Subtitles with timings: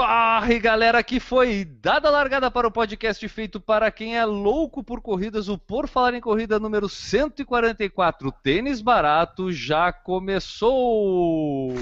[0.00, 4.82] Corre, galera, que foi dada a largada para o podcast feito para quem é louco
[4.82, 8.32] por corridas, o Por Falar em Corrida número 144.
[8.42, 11.74] Tênis barato já começou!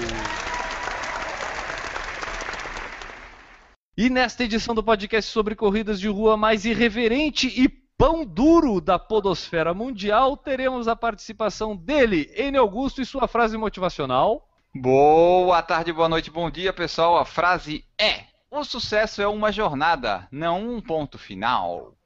[3.96, 8.98] E nesta edição do podcast sobre corridas de rua mais irreverente e pão duro da
[8.98, 12.58] podosfera mundial, teremos a participação dele, N.
[12.58, 14.47] Augusto, e sua frase motivacional.
[14.80, 17.18] Boa tarde, boa noite, bom dia, pessoal.
[17.18, 21.96] A frase é: O sucesso é uma jornada, não um ponto final.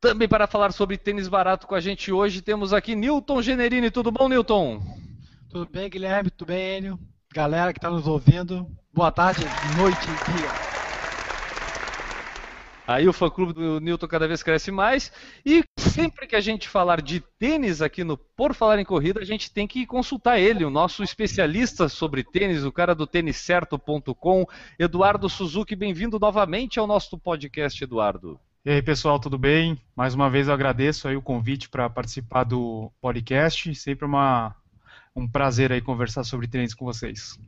[0.00, 3.90] Também para falar sobre tênis barato com a gente hoje, temos aqui Newton Generini.
[3.90, 4.80] Tudo bom, Newton?
[5.50, 6.30] Tudo bem, Guilherme?
[6.30, 6.98] Tudo bem, Enio?
[7.34, 9.44] Galera que está nos ouvindo, boa tarde,
[9.76, 10.65] noite e dia.
[12.86, 15.10] Aí o fã-clube do Newton cada vez cresce mais.
[15.44, 19.24] E sempre que a gente falar de tênis aqui no Por Falar em Corrida, a
[19.24, 24.46] gente tem que consultar ele, o nosso especialista sobre tênis, o cara do têniscerto.com,
[24.78, 25.74] Eduardo Suzuki.
[25.74, 28.38] Bem-vindo novamente ao nosso podcast, Eduardo.
[28.64, 29.78] E aí, pessoal, tudo bem?
[29.94, 33.74] Mais uma vez eu agradeço aí o convite para participar do podcast.
[33.74, 34.54] Sempre uma,
[35.14, 37.38] um prazer aí conversar sobre tênis com vocês.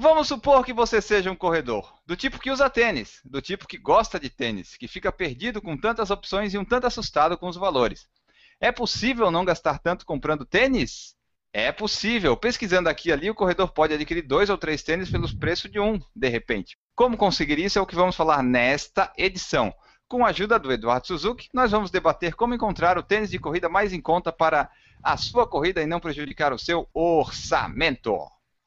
[0.00, 3.76] Vamos supor que você seja um corredor, do tipo que usa tênis, do tipo que
[3.76, 7.56] gosta de tênis, que fica perdido com tantas opções e um tanto assustado com os
[7.56, 8.08] valores.
[8.60, 11.16] É possível não gastar tanto comprando tênis?
[11.52, 12.36] É possível.
[12.36, 15.98] Pesquisando aqui ali, o corredor pode adquirir dois ou três tênis pelos preços de um,
[16.14, 16.76] de repente.
[16.94, 19.72] Como conseguir isso é o que vamos falar nesta edição.
[20.06, 23.68] Com a ajuda do Eduardo Suzuki, nós vamos debater como encontrar o tênis de corrida
[23.68, 24.70] mais em conta para
[25.02, 28.18] a sua corrida e não prejudicar o seu orçamento.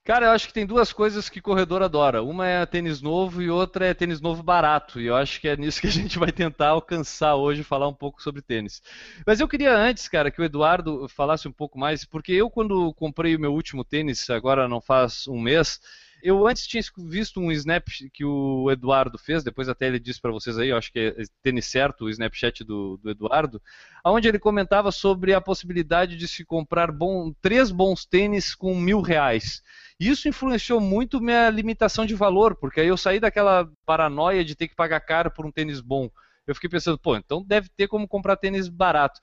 [0.03, 2.23] Cara, eu acho que tem duas coisas que corredor adora.
[2.23, 4.99] Uma é tênis novo e outra é tênis novo barato.
[4.99, 7.93] E eu acho que é nisso que a gente vai tentar alcançar hoje, falar um
[7.93, 8.81] pouco sobre tênis.
[9.27, 12.91] Mas eu queria antes, cara, que o Eduardo falasse um pouco mais, porque eu quando
[12.95, 15.79] comprei o meu último tênis, agora não faz um mês,
[16.23, 20.31] eu antes tinha visto um snap que o Eduardo fez, depois até ele disse para
[20.31, 23.61] vocês aí, eu acho que é tênis certo, o Snapchat do, do Eduardo,
[24.05, 29.01] onde ele comentava sobre a possibilidade de se comprar bom, três bons tênis com mil
[29.01, 29.61] reais.
[29.99, 34.67] Isso influenciou muito minha limitação de valor, porque aí eu saí daquela paranoia de ter
[34.67, 36.09] que pagar caro por um tênis bom.
[36.47, 39.21] Eu fiquei pensando, pô, então deve ter como comprar tênis barato.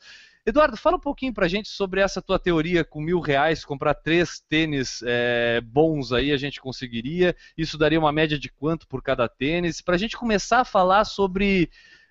[0.49, 4.41] Eduardo, fala um pouquinho pra gente sobre essa tua teoria com mil reais, comprar três
[4.49, 7.37] tênis é, bons aí a gente conseguiria.
[7.55, 9.83] Isso daria uma média de quanto por cada tênis?
[9.83, 11.69] Pra gente começar a falar sobre.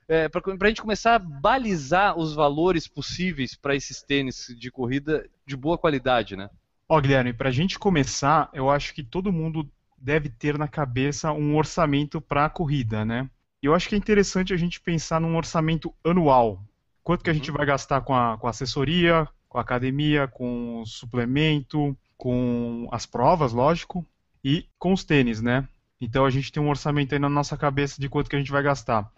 [0.08, 5.28] É, para a gente começar a balizar os valores possíveis para esses tênis de corrida
[5.44, 6.48] de boa qualidade, né?
[6.88, 9.68] Ó, Guilherme, para a gente começar, eu acho que todo mundo
[9.98, 13.28] deve ter na cabeça um orçamento para a corrida, né?
[13.64, 16.64] Eu acho que é interessante a gente pensar num orçamento anual,
[17.08, 17.56] quanto que a gente uhum.
[17.56, 23.06] vai gastar com a, com a assessoria, com a academia, com o suplemento, com as
[23.06, 24.06] provas, lógico,
[24.44, 25.66] e com os tênis, né?
[26.02, 28.52] Então a gente tem um orçamento aí na nossa cabeça de quanto que a gente
[28.52, 29.10] vai gastar.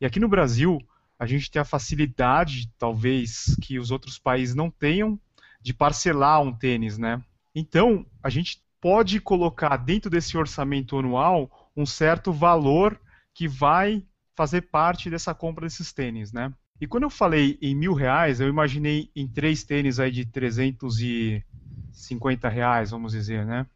[0.00, 0.80] E aqui no Brasil,
[1.16, 5.16] a gente tem a facilidade, talvez, que os outros países não tenham,
[5.62, 7.22] de parcelar um tênis, né?
[7.54, 13.00] Então, a gente pode colocar dentro desse orçamento anual um certo valor
[13.32, 14.02] que vai
[14.34, 16.52] fazer parte dessa compra desses tênis, né?
[16.80, 22.48] E quando eu falei em mil reais, eu imaginei em três tênis aí de 350
[22.48, 23.66] reais, vamos dizer, né?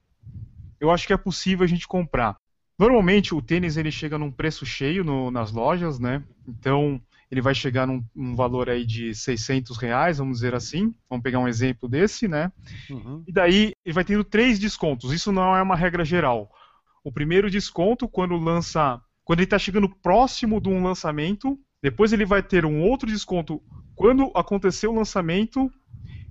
[0.81, 2.37] Eu acho que é possível a gente comprar.
[2.79, 6.23] Normalmente o tênis ele chega num preço cheio no, nas lojas, né?
[6.47, 7.01] Então
[7.31, 10.95] ele vai chegar num, num, valor aí de 600 reais, vamos dizer assim.
[11.09, 12.53] Vamos pegar um exemplo desse, né?
[12.91, 13.25] Uhum.
[13.27, 15.13] E daí ele vai tendo três descontos.
[15.13, 16.51] Isso não é uma regra geral.
[17.03, 22.25] O primeiro desconto quando lança, quando ele está chegando próximo de um lançamento, depois ele
[22.25, 23.61] vai ter um outro desconto
[23.95, 25.71] quando acontecer o lançamento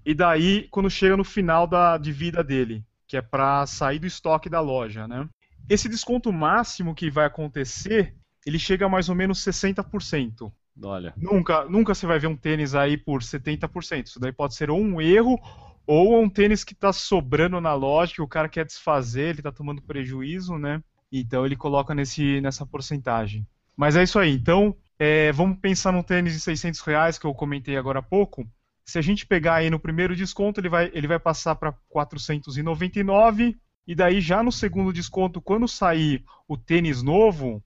[0.05, 4.07] e daí quando chega no final da, de vida dele, que é para sair do
[4.07, 5.27] estoque da loja, né?
[5.69, 8.15] Esse desconto máximo que vai acontecer,
[8.45, 10.51] ele chega a mais ou menos 60%.
[10.81, 11.13] Olha.
[11.17, 14.07] Nunca, nunca você vai ver um tênis aí por 70%.
[14.07, 15.39] Isso daí pode ser ou um erro
[15.85, 19.51] ou um tênis que está sobrando na loja, que o cara quer desfazer, ele está
[19.51, 20.81] tomando prejuízo, né?
[21.11, 23.45] Então ele coloca nesse, nessa porcentagem.
[23.75, 24.31] Mas é isso aí.
[24.31, 28.47] Então, é, vamos pensar num tênis de 600 reais que eu comentei agora há pouco.
[28.85, 33.59] Se a gente pegar aí no primeiro desconto, ele vai, ele vai passar para 499
[33.87, 37.63] e daí já no segundo desconto, quando sair o tênis novo,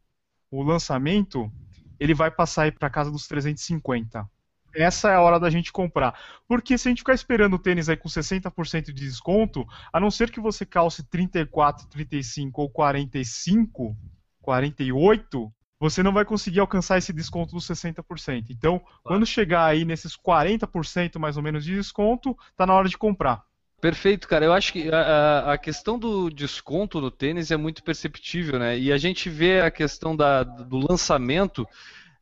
[0.49, 1.51] o lançamento,
[1.99, 4.25] ele vai passar aí para casa dos 350.
[4.73, 6.17] Essa é a hora da gente comprar.
[6.47, 10.09] Porque se a gente ficar esperando o tênis aí com 60% de desconto, a não
[10.09, 13.93] ser que você calce 34, 35 ou 45,
[14.41, 18.45] 48, você não vai conseguir alcançar esse desconto dos 60%.
[18.49, 18.99] Então, claro.
[19.03, 23.43] quando chegar aí nesses 40% mais ou menos de desconto, tá na hora de comprar.
[23.81, 24.45] Perfeito, cara.
[24.45, 28.79] Eu acho que a, a, questão do desconto no tênis é muito perceptível, né?
[28.79, 31.67] E a gente vê a questão da, do lançamento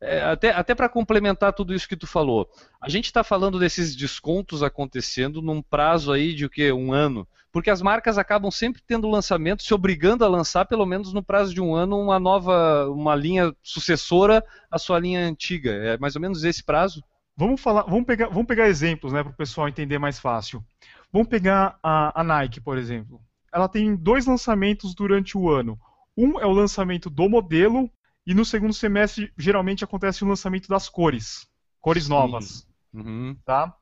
[0.04, 2.50] é, até, até para complementar tudo isso que tu falou,
[2.82, 6.74] a gente está falando desses descontos acontecendo num prazo aí de o quê?
[6.74, 7.26] Um ano.
[7.54, 11.54] Porque as marcas acabam sempre tendo lançamento, se obrigando a lançar, pelo menos no prazo
[11.54, 15.70] de um ano, uma nova, uma linha sucessora à sua linha antiga.
[15.72, 17.04] É mais ou menos esse prazo?
[17.38, 20.66] Vamos falar, vamos pegar, vamos pegar exemplos, né, para o pessoal entender mais fácil.
[21.12, 23.22] Vamos pegar a, a Nike, por exemplo.
[23.54, 25.80] Ela tem dois lançamentos durante o ano.
[26.18, 27.88] Um é o lançamento do modelo
[28.26, 31.48] e no segundo semestre, geralmente acontece o lançamento das cores.
[31.80, 32.10] Cores Sim.
[32.10, 32.68] novas.
[32.92, 33.38] Uhum.
[33.46, 33.76] Tá?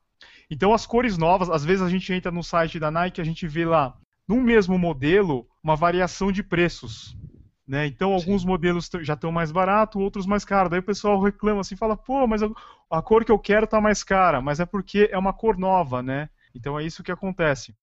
[0.52, 3.24] Então, as cores novas, às vezes a gente entra no site da Nike e a
[3.24, 3.96] gente vê lá,
[4.28, 7.16] no mesmo modelo, uma variação de preços.
[7.66, 7.86] Né?
[7.86, 8.48] Então, alguns Sim.
[8.48, 10.70] modelos já estão mais baratos, outros mais caros.
[10.70, 12.50] Daí o pessoal reclama assim, fala, pô, mas a,
[12.90, 14.42] a cor que eu quero está mais cara.
[14.42, 16.28] Mas é porque é uma cor nova, né?
[16.54, 17.74] Então é isso que acontece.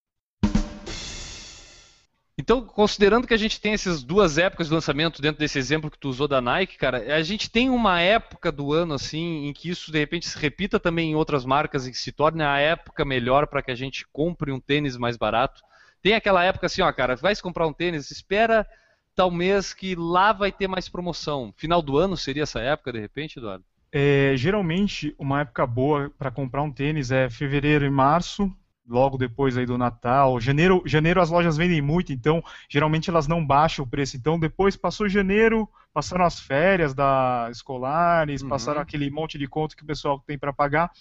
[2.40, 6.00] Então, considerando que a gente tem essas duas épocas de lançamento dentro desse exemplo que
[6.00, 9.70] tu usou da Nike, cara, a gente tem uma época do ano assim em que
[9.70, 13.04] isso de repente se repita também em outras marcas e que se torne a época
[13.04, 15.62] melhor para que a gente compre um tênis mais barato.
[16.02, 18.66] Tem aquela época assim, ó, cara, vai se comprar um tênis, espera
[19.14, 21.54] tal mês que lá vai ter mais promoção.
[21.58, 23.66] Final do ano seria essa época de repente, Eduardo?
[23.92, 28.50] É, geralmente, uma época boa para comprar um tênis é fevereiro e março,
[28.90, 30.40] logo depois aí do Natal.
[30.42, 34.18] Janeiro, janeiro as lojas vendem muito, então geralmente elas não baixam o preço.
[34.18, 38.50] Então depois passou janeiro, passaram as férias da escolares, uhum.
[38.50, 40.92] passaram aquele monte de conto que o pessoal tem para pagar.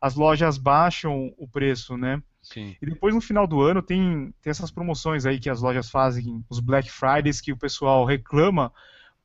[0.00, 2.22] As lojas baixam o preço, né?
[2.40, 2.76] Sim.
[2.80, 6.44] E depois no final do ano tem, tem essas promoções aí que as lojas fazem,
[6.48, 8.72] os Black Fridays que o pessoal reclama,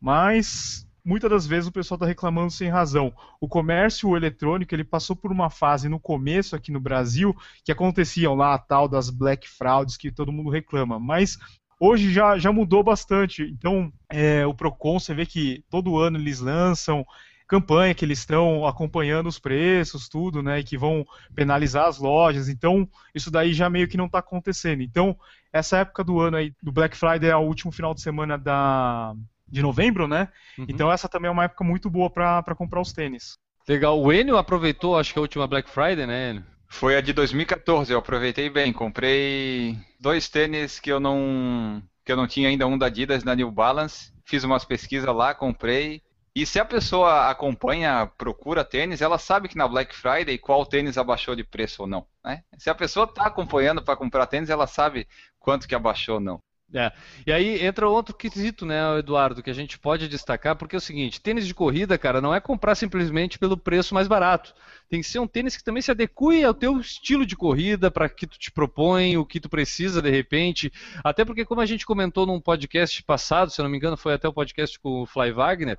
[0.02, 3.14] mas muitas das vezes o pessoal está reclamando sem razão.
[3.40, 8.36] O comércio eletrônico ele passou por uma fase no começo aqui no Brasil que aconteciam
[8.36, 11.38] lá a tal das black frauds que todo mundo reclama, mas
[11.80, 13.44] hoje já, já mudou bastante.
[13.44, 17.06] Então é, o Procon você vê que todo ano eles lançam
[17.46, 21.06] campanha que eles estão acompanhando os preços, tudo, né, e que vão
[21.36, 22.50] penalizar as lojas.
[22.50, 24.82] Então, isso daí já meio que não está acontecendo.
[24.82, 25.16] Então,
[25.52, 29.14] essa época do ano aí, do Black Friday é o último final de semana da,
[29.54, 30.30] de novembro, né?
[30.58, 30.66] Uhum.
[30.68, 33.38] Então essa também é uma época muito boa para comprar os tênis.
[33.68, 34.02] Legal.
[34.02, 36.44] O Enio aproveitou, acho que a última Black Friday, né, Enio?
[36.68, 38.74] Foi a de 2014, eu aproveitei bem.
[38.74, 43.36] Comprei dois tênis que eu não que eu não tinha ainda, um da Adidas da
[43.36, 44.12] New Balance.
[44.26, 46.02] Fiz umas pesquisas lá, comprei.
[46.36, 50.98] E se a pessoa acompanha, procura tênis, ela sabe que na Black Friday qual tênis
[50.98, 52.08] abaixou de preço ou não.
[52.26, 52.44] Né?
[52.58, 55.08] Se a pessoa está acompanhando para comprar tênis, ela sabe
[55.40, 56.42] quanto que abaixou ou não.
[56.74, 56.92] É.
[57.28, 60.82] E aí entra outro quesito, né, Eduardo, que a gente pode destacar, porque é o
[60.82, 64.56] seguinte, tênis de corrida, cara, não é comprar simplesmente pelo preço mais barato.
[64.90, 68.10] Tem que ser um tênis que também se adeque ao teu estilo de corrida, para
[68.10, 70.74] que tu te propõe, o que tu precisa de repente.
[71.04, 74.14] Até porque, como a gente comentou num podcast passado, se eu não me engano, foi
[74.14, 75.78] até o podcast com o Fly Wagner,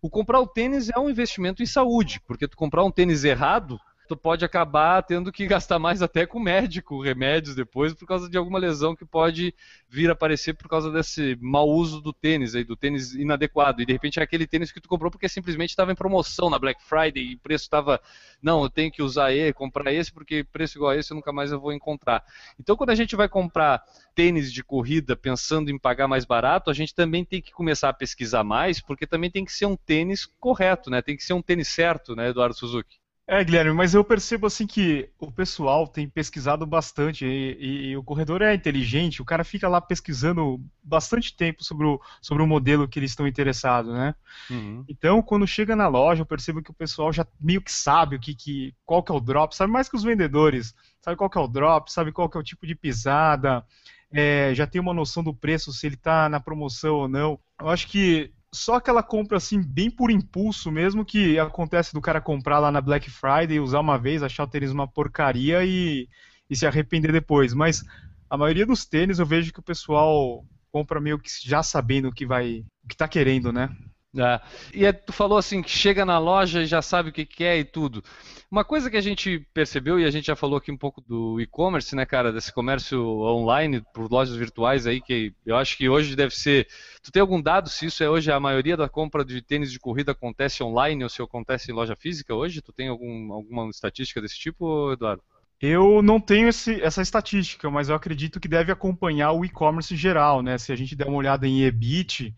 [0.00, 3.80] O comprar o tênis é um investimento em saúde, porque tu comprar um tênis errado,
[4.06, 8.38] tu pode acabar tendo que gastar mais até com médico, remédios depois, por causa de
[8.38, 9.54] alguma lesão que pode
[9.88, 13.82] vir a aparecer por causa desse mau uso do tênis aí, do tênis inadequado.
[13.82, 16.58] E de repente é aquele tênis que tu comprou porque simplesmente estava em promoção na
[16.58, 18.00] Black Friday e o preço estava,
[18.40, 21.32] não, eu tenho que usar ele, comprar esse porque preço igual a esse eu nunca
[21.32, 22.24] mais eu vou encontrar.
[22.58, 23.82] Então quando a gente vai comprar
[24.14, 27.92] tênis de corrida pensando em pagar mais barato, a gente também tem que começar a
[27.92, 31.02] pesquisar mais, porque também tem que ser um tênis correto, né?
[31.02, 32.96] Tem que ser um tênis certo, né, Eduardo Suzuki?
[33.28, 37.96] É, Guilherme, mas eu percebo assim que o pessoal tem pesquisado bastante e, e, e,
[37.96, 42.46] o corredor é inteligente, o cara fica lá pesquisando bastante tempo sobre o, sobre o
[42.46, 44.14] modelo que eles estão interessados, né?
[44.48, 44.84] Uhum.
[44.88, 48.20] Então, quando chega na loja, eu percebo que o pessoal já meio que sabe o
[48.20, 51.36] que, que qual que é o drop, sabe mais que os vendedores, sabe qual que
[51.36, 53.66] é o drop, sabe qual que é o tipo de pisada,
[54.12, 57.40] é, já tem uma noção do preço, se ele está na promoção ou não.
[57.60, 62.20] Eu acho que só aquela compra assim, bem por impulso mesmo, que acontece do cara
[62.20, 66.08] comprar lá na Black Friday, usar uma vez, achar o tênis uma porcaria e,
[66.48, 67.52] e se arrepender depois.
[67.52, 67.84] Mas
[68.28, 72.12] a maioria dos tênis eu vejo que o pessoal compra meio que já sabendo o
[72.12, 73.74] que vai, o que tá querendo, né?
[74.16, 74.40] É.
[74.72, 77.58] E é, tu falou assim que chega na loja e já sabe o que quer
[77.58, 78.02] e tudo.
[78.50, 81.40] Uma coisa que a gente percebeu e a gente já falou aqui um pouco do
[81.40, 86.16] e-commerce, né, cara, desse comércio online por lojas virtuais aí que eu acho que hoje
[86.16, 86.66] deve ser.
[87.02, 89.78] Tu tem algum dado se isso é hoje a maioria da compra de tênis de
[89.78, 92.62] corrida acontece online ou se acontece em loja física hoje?
[92.62, 95.22] Tu tem algum, alguma estatística desse tipo, Eduardo?
[95.60, 100.42] Eu não tenho esse, essa estatística, mas eu acredito que deve acompanhar o e-commerce geral,
[100.42, 100.58] né?
[100.58, 102.34] Se a gente der uma olhada em EBIT,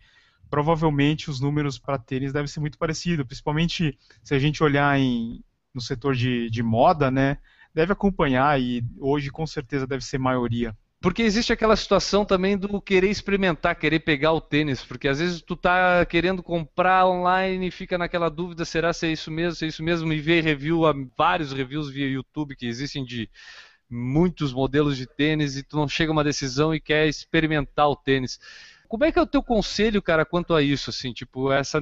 [0.51, 5.43] provavelmente os números para tênis devem ser muito parecidos, principalmente se a gente olhar em,
[5.75, 7.39] no setor de, de moda, né?
[7.75, 10.77] Deve acompanhar e hoje com certeza deve ser maioria.
[11.01, 15.41] Porque existe aquela situação também do querer experimentar, querer pegar o tênis, porque às vezes
[15.41, 19.65] tu tá querendo comprar online e fica naquela dúvida, será se é isso mesmo, se
[19.65, 20.83] é isso mesmo, e vê review,
[21.17, 23.31] vários reviews via YouTube que existem de
[23.89, 27.97] muitos modelos de tênis e tu não chega a uma decisão e quer experimentar o
[27.97, 28.41] tênis.
[28.89, 31.79] Como é que é o teu conselho, cara, quanto a isso, assim, tipo, essa,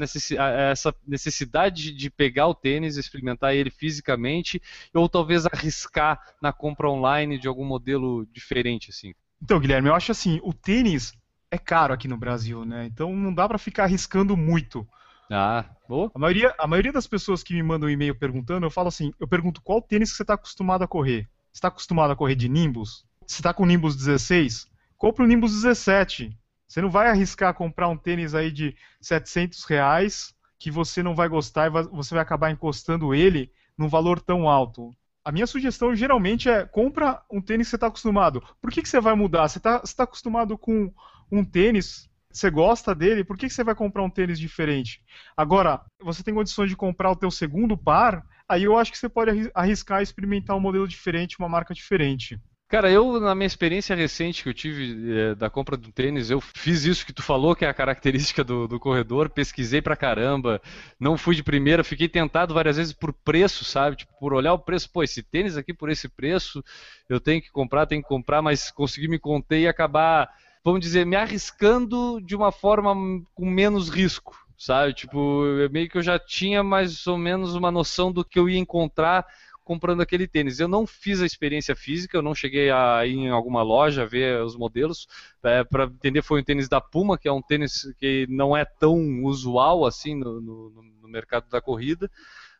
[0.70, 4.60] essa necessidade de pegar o tênis, experimentar ele fisicamente,
[4.92, 9.14] ou talvez arriscar na compra online de algum modelo diferente, assim?
[9.40, 11.14] Então, Guilherme, eu acho assim, o tênis
[11.50, 12.86] é caro aqui no Brasil, né?
[12.86, 14.86] Então não dá para ficar arriscando muito.
[15.30, 16.10] Ah, boa.
[16.14, 19.12] A maioria, a maioria das pessoas que me mandam um e-mail perguntando, eu falo assim,
[19.18, 21.28] eu pergunto qual tênis que você está acostumado a correr.
[21.52, 23.04] Você está acostumado a correr de Nimbus?
[23.26, 24.68] Você está com Nimbus 16?
[24.96, 26.36] Compre o Nimbus 17.
[26.66, 31.28] Você não vai arriscar comprar um tênis aí de 700 reais que você não vai
[31.28, 34.90] gostar e você vai acabar encostando ele num valor tão alto.
[35.24, 38.42] A minha sugestão geralmente é compra um tênis que você está acostumado.
[38.60, 39.48] Por que, que você vai mudar?
[39.48, 40.92] Você está tá acostumado com
[41.30, 45.02] um tênis, você gosta dele, por que, que você vai comprar um tênis diferente?
[45.36, 49.08] Agora, você tem condições de comprar o teu segundo par, aí eu acho que você
[49.08, 52.40] pode arriscar experimentar um modelo diferente, uma marca diferente.
[52.68, 56.40] Cara, eu, na minha experiência recente que eu tive é, da compra do tênis, eu
[56.40, 60.60] fiz isso que tu falou, que é a característica do, do, corredor, pesquisei pra caramba,
[60.98, 63.94] não fui de primeira, fiquei tentado várias vezes por preço, sabe?
[63.94, 66.62] Tipo, por olhar o preço, pô, esse tênis aqui por esse preço,
[67.08, 70.28] eu tenho que comprar, tenho que comprar, mas consegui me conter e acabar,
[70.64, 72.96] vamos dizer, me arriscando de uma forma
[73.32, 74.92] com menos risco, sabe?
[74.92, 78.58] Tipo, meio que eu já tinha mais ou menos uma noção do que eu ia
[78.58, 79.24] encontrar
[79.66, 80.60] comprando aquele tênis.
[80.60, 84.40] Eu não fiz a experiência física, eu não cheguei a ir em alguma loja ver
[84.40, 85.08] os modelos.
[85.42, 88.64] É, Para entender, foi um tênis da Puma, que é um tênis que não é
[88.64, 90.70] tão usual assim no, no,
[91.02, 92.08] no mercado da corrida,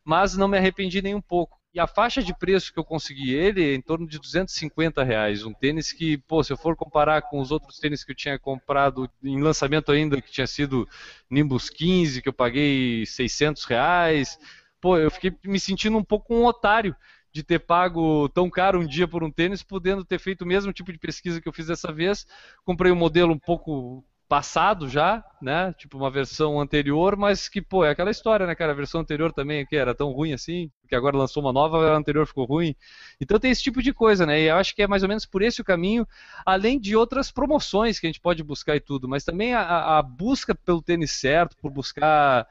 [0.04, 1.56] mas não me arrependi nem um pouco.
[1.72, 5.44] E a faixa de preço que eu consegui ele é em torno de 250 reais.
[5.44, 8.36] Um tênis que, pô, se eu for comparar com os outros tênis que eu tinha
[8.36, 10.88] comprado em lançamento ainda, que tinha sido
[11.30, 14.38] Nimbus 15, que eu paguei 600 reais,
[14.80, 16.94] pô, eu fiquei me sentindo um pouco um otário
[17.32, 20.72] de ter pago tão caro um dia por um tênis, podendo ter feito o mesmo
[20.72, 22.26] tipo de pesquisa que eu fiz dessa vez.
[22.64, 25.72] Comprei um modelo um pouco passado já, né?
[25.74, 28.72] Tipo uma versão anterior, mas que, pô, é aquela história, né, cara?
[28.72, 31.96] A versão anterior também que era tão ruim assim, porque agora lançou uma nova, a
[31.96, 32.74] anterior ficou ruim.
[33.20, 34.40] Então tem esse tipo de coisa, né?
[34.40, 36.06] E eu acho que é mais ou menos por esse o caminho,
[36.44, 40.02] além de outras promoções que a gente pode buscar e tudo, mas também a, a
[40.02, 42.46] busca pelo tênis certo, por buscar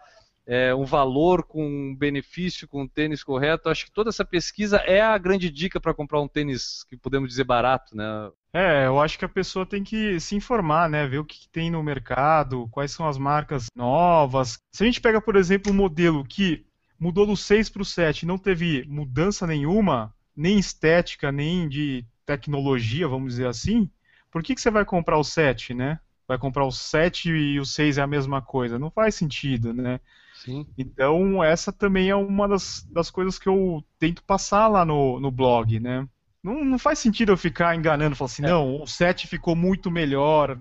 [0.48, 3.70] é, um valor com um benefício, com um tênis correto.
[3.70, 7.30] Acho que toda essa pesquisa é a grande dica para comprar um tênis que podemos
[7.30, 8.30] dizer barato, né?
[8.54, 11.08] É, eu acho que a pessoa tem que se informar, né?
[11.08, 14.60] Ver o que tem no mercado, quais são as marcas novas.
[14.72, 16.66] Se a gente pega, por exemplo, um modelo que
[17.00, 22.06] mudou do 6 para o 7 e não teve mudança nenhuma, nem estética, nem de
[22.26, 23.90] tecnologia, vamos dizer assim,
[24.32, 26.00] por que, que você vai comprar o 7, né?
[26.28, 28.80] Vai comprar o 7 e o 6 é a mesma coisa.
[28.80, 30.00] Não faz sentido, né?
[30.46, 30.66] Sim.
[30.78, 35.32] Então, essa também é uma das, das coisas que eu tento passar lá no, no
[35.32, 36.08] blog, né?
[36.44, 38.50] Não, não faz sentido eu ficar enganando, falar assim, É.
[38.50, 40.58] não, o 7 ficou muito melhor.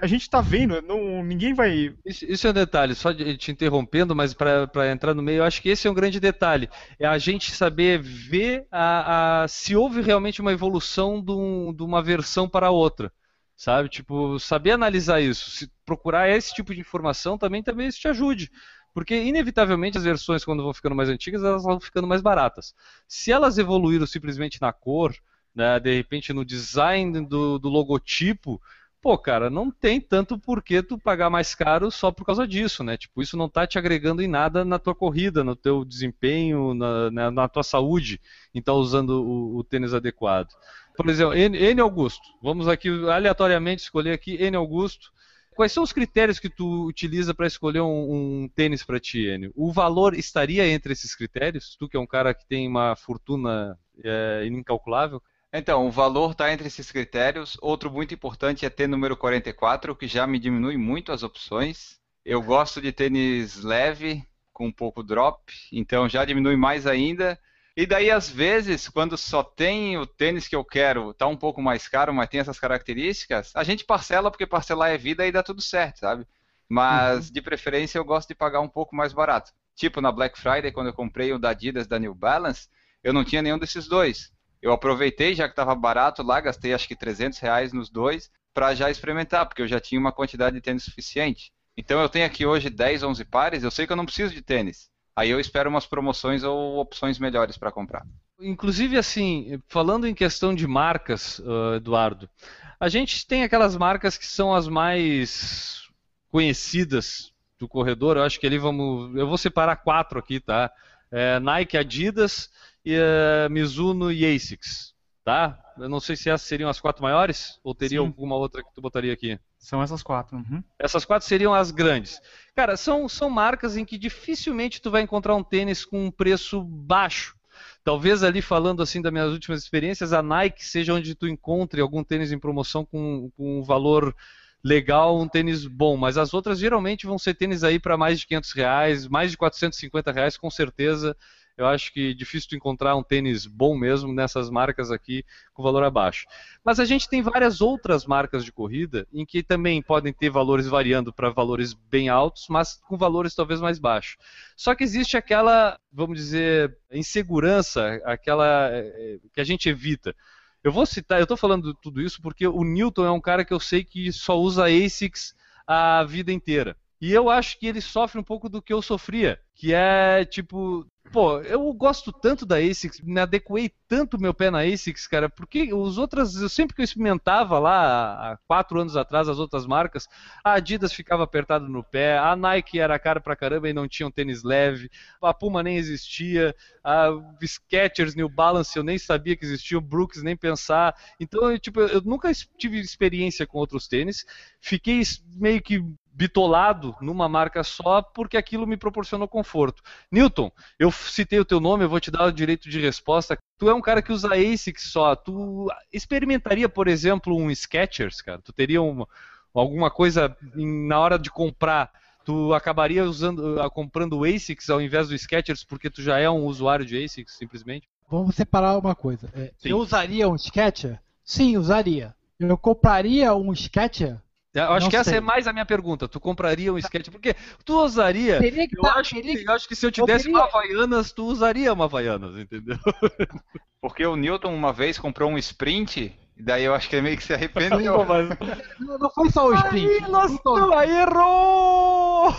[0.00, 1.94] A gente tá vendo, não, ninguém vai.
[2.04, 5.62] Isso, isso é um detalhe, só te interrompendo, mas para entrar no meio, eu acho
[5.62, 6.68] que esse é um grande detalhe.
[6.98, 11.84] É a gente saber ver a, a- se houve realmente uma evolução de, um- de
[11.84, 13.12] uma versão para outra.
[13.56, 13.88] Sabe?
[13.88, 15.50] Tipo, saber analisar isso.
[15.50, 18.50] Se procurar esse tipo de informação também, também isso te ajude.
[18.98, 22.74] Porque, inevitavelmente, as versões, quando vão ficando mais antigas, elas vão ficando mais baratas.
[23.06, 25.14] Se elas evoluíram simplesmente na cor,
[25.54, 28.60] né, de repente no design do, do logotipo,
[29.00, 32.96] pô, cara, não tem tanto porquê tu pagar mais caro só por causa disso, né?
[32.96, 37.08] Tipo, isso não tá te agregando em nada na tua corrida, no teu desempenho, na,
[37.08, 38.20] na, na tua saúde,
[38.52, 40.48] em estar usando o, o tênis adequado.
[40.96, 42.26] Por exemplo, N, N Augusto.
[42.42, 45.12] Vamos aqui aleatoriamente escolher aqui N Augusto.
[45.58, 49.52] Quais são os critérios que tu utiliza para escolher um, um tênis para ti, Enio?
[49.56, 51.74] O valor estaria entre esses critérios?
[51.76, 55.20] Tu que é um cara que tem uma fortuna é, incalculável?
[55.52, 57.58] Então, o valor está entre esses critérios.
[57.60, 61.98] Outro muito importante é ter número 44, que já me diminui muito as opções.
[62.24, 67.36] Eu gosto de tênis leve, com um pouco drop, então já diminui mais ainda.
[67.78, 71.62] E daí, às vezes, quando só tem o tênis que eu quero, tá um pouco
[71.62, 75.44] mais caro, mas tem essas características, a gente parcela, porque parcelar é vida e dá
[75.44, 76.26] tudo certo, sabe?
[76.68, 79.52] Mas, de preferência, eu gosto de pagar um pouco mais barato.
[79.76, 82.68] Tipo, na Black Friday, quando eu comprei o da Adidas da New Balance,
[83.00, 84.32] eu não tinha nenhum desses dois.
[84.60, 88.74] Eu aproveitei, já que estava barato lá, gastei acho que 300 reais nos dois, para
[88.74, 91.52] já experimentar, porque eu já tinha uma quantidade de tênis suficiente.
[91.76, 94.42] Então eu tenho aqui hoje 10, 11 pares, eu sei que eu não preciso de
[94.42, 94.90] tênis.
[95.18, 98.06] Aí eu espero umas promoções ou opções melhores para comprar.
[98.40, 102.30] Inclusive, assim, falando em questão de marcas, uh, Eduardo,
[102.78, 105.88] a gente tem aquelas marcas que são as mais
[106.30, 108.16] conhecidas do corredor.
[108.16, 109.12] Eu acho que ali vamos.
[109.16, 110.70] Eu vou separar quatro aqui, tá?
[111.10, 112.48] É, Nike, Adidas,
[112.84, 114.94] e, uh, Mizuno e Asics,
[115.24, 115.58] tá?
[115.80, 118.06] Eu não sei se essas seriam as quatro maiores ou teria Sim.
[118.06, 119.38] alguma outra que tu botaria aqui.
[119.58, 120.36] São essas quatro.
[120.36, 120.62] uhum.
[120.78, 122.20] Essas quatro seriam as grandes.
[122.54, 126.62] Cara, são, são marcas em que dificilmente tu vai encontrar um tênis com um preço
[126.62, 127.36] baixo.
[127.82, 132.04] Talvez ali falando assim das minhas últimas experiências, a Nike seja onde tu encontre algum
[132.04, 134.14] tênis em promoção com, com um valor
[134.62, 135.96] legal, um tênis bom.
[135.96, 139.36] Mas as outras geralmente vão ser tênis aí para mais de 500 reais, mais de
[139.36, 141.16] 450 reais com certeza.
[141.58, 145.82] Eu acho que difícil tu encontrar um tênis bom mesmo nessas marcas aqui com valor
[145.82, 146.24] abaixo.
[146.64, 150.68] Mas a gente tem várias outras marcas de corrida em que também podem ter valores
[150.68, 154.16] variando para valores bem altos, mas com valores talvez mais baixos.
[154.56, 160.14] Só que existe aquela, vamos dizer, insegurança, aquela eh, que a gente evita.
[160.62, 163.52] Eu vou citar, eu estou falando tudo isso porque o Newton é um cara que
[163.52, 165.34] eu sei que só usa ASICS
[165.66, 166.76] a vida inteira.
[167.00, 170.84] E eu acho que ele sofre um pouco do que eu sofria, que é tipo,
[171.12, 175.72] pô, eu gosto tanto da ASICS, me adequei tanto meu pé na ASICS, cara, porque
[175.72, 180.06] os outras, eu sempre que eu experimentava lá, há quatro anos atrás, as outras marcas,
[180.44, 184.06] a Adidas ficava apertada no pé, a Nike era cara pra caramba e não tinha
[184.06, 184.90] um tênis leve,
[185.20, 187.08] a Puma nem existia, a
[187.42, 191.80] Skechers, New Balance eu nem sabia que existia, o Brooks nem pensar, então eu, tipo,
[191.80, 194.24] eu nunca tive experiência com outros tênis,
[194.60, 195.02] fiquei
[195.36, 195.82] meio que
[196.18, 199.80] bitolado numa marca só porque aquilo me proporcionou conforto.
[200.10, 203.38] Newton, eu citei o teu nome, eu vou te dar o direito de resposta.
[203.56, 205.14] Tu é um cara que usa ASICS só.
[205.14, 208.40] Tu experimentaria, por exemplo, um Skechers, cara?
[208.42, 209.06] Tu teria uma,
[209.54, 211.92] alguma coisa em- na hora de comprar?
[212.24, 216.28] Tu acabaria usando, ah, comprando o ASICS ao invés do Skechers porque tu já é
[216.28, 217.86] um usuário de ASICS, simplesmente?
[218.10, 219.30] Vamos separar uma coisa.
[219.34, 220.98] É, eu usaria um Sketcher?
[221.22, 222.12] Sim, usaria.
[222.40, 224.18] Eu compraria um Sketcher?
[224.66, 225.18] Eu acho Não que essa sei.
[225.18, 226.06] é mais a minha pergunta.
[226.08, 227.08] Tu compraria um Skechers?
[227.08, 228.38] Porque tu usaria.
[228.38, 230.24] Teria que Eu tá- acho, teria que, eu acho que se eu te eu desse
[230.26, 232.76] queria- uma Havaianas, tu usaria uma Havaianas, entendeu?
[233.80, 237.16] Porque o Newton uma vez comprou um sprint, e daí eu acho que ele meio
[237.16, 238.04] que se arrependeu.
[238.80, 240.00] Não, não foi só o sprint.
[240.08, 242.34] Não foi só, aí errou!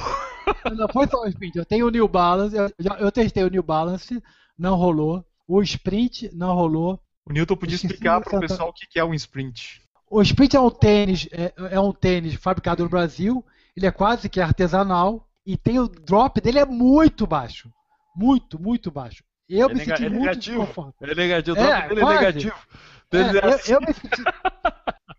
[0.75, 1.57] não foi só o sprint.
[1.57, 2.55] Eu tenho o New Balance.
[2.55, 4.21] Eu, já- eu testei o New Balance,
[4.57, 5.23] não rolou.
[5.47, 6.99] O sprint não rolou.
[7.25, 9.81] O Newton podia explicar para o pessoal o que que é um sprint.
[10.09, 13.45] O sprint é um tênis, é, é um tênis fabricado no Brasil.
[13.75, 17.69] Ele é quase que artesanal e tem o drop dele é muito baixo,
[18.15, 19.23] muito, muito baixo.
[19.47, 20.93] Eu É me nega- senti é muito negativo.
[21.01, 22.19] É negativo, o É, drop dele é quase.
[22.19, 22.55] negativo.
[23.11, 23.71] É, Ele é eu, assim.
[23.73, 24.23] eu me senti,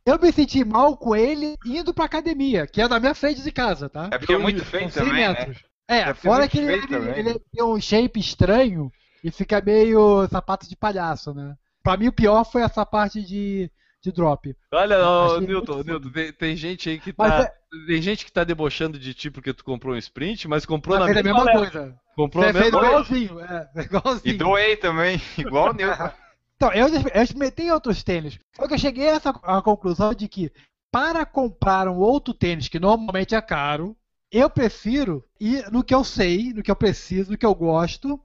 [0.06, 3.50] eu me senti mal com ele indo pra academia, que é na minha frente de
[3.50, 4.08] casa, tá?
[4.12, 5.54] É porque é muito feio 100 também, né?
[5.88, 8.92] É, porque fora é que ele, ele, ele tem um shape estranho
[9.24, 11.56] e fica meio sapato de palhaço, né?
[11.82, 13.68] Pra mim o pior foi essa parte de,
[14.02, 14.56] de drop.
[14.72, 17.42] Olha, Achei Newton, Newton, tem, tem gente aí que Mas tá.
[17.42, 20.98] é- Tem gente que tá debochando de ti porque tu comprou um sprint, mas comprou
[20.98, 22.00] Mas na a mesma mesma coisa.
[22.16, 22.92] Comprou na Você fez mesma leva.
[22.94, 24.34] igualzinho, é, igualzinho.
[24.34, 26.10] E doei também, igual o Newton.
[26.56, 28.38] Então, eu, eu experimentei outros tênis.
[28.56, 30.50] Só que eu cheguei a essa a conclusão de que
[30.90, 33.96] para comprar um outro tênis que normalmente é caro,
[34.32, 38.20] eu prefiro ir no que eu sei, no que eu preciso, no que eu gosto.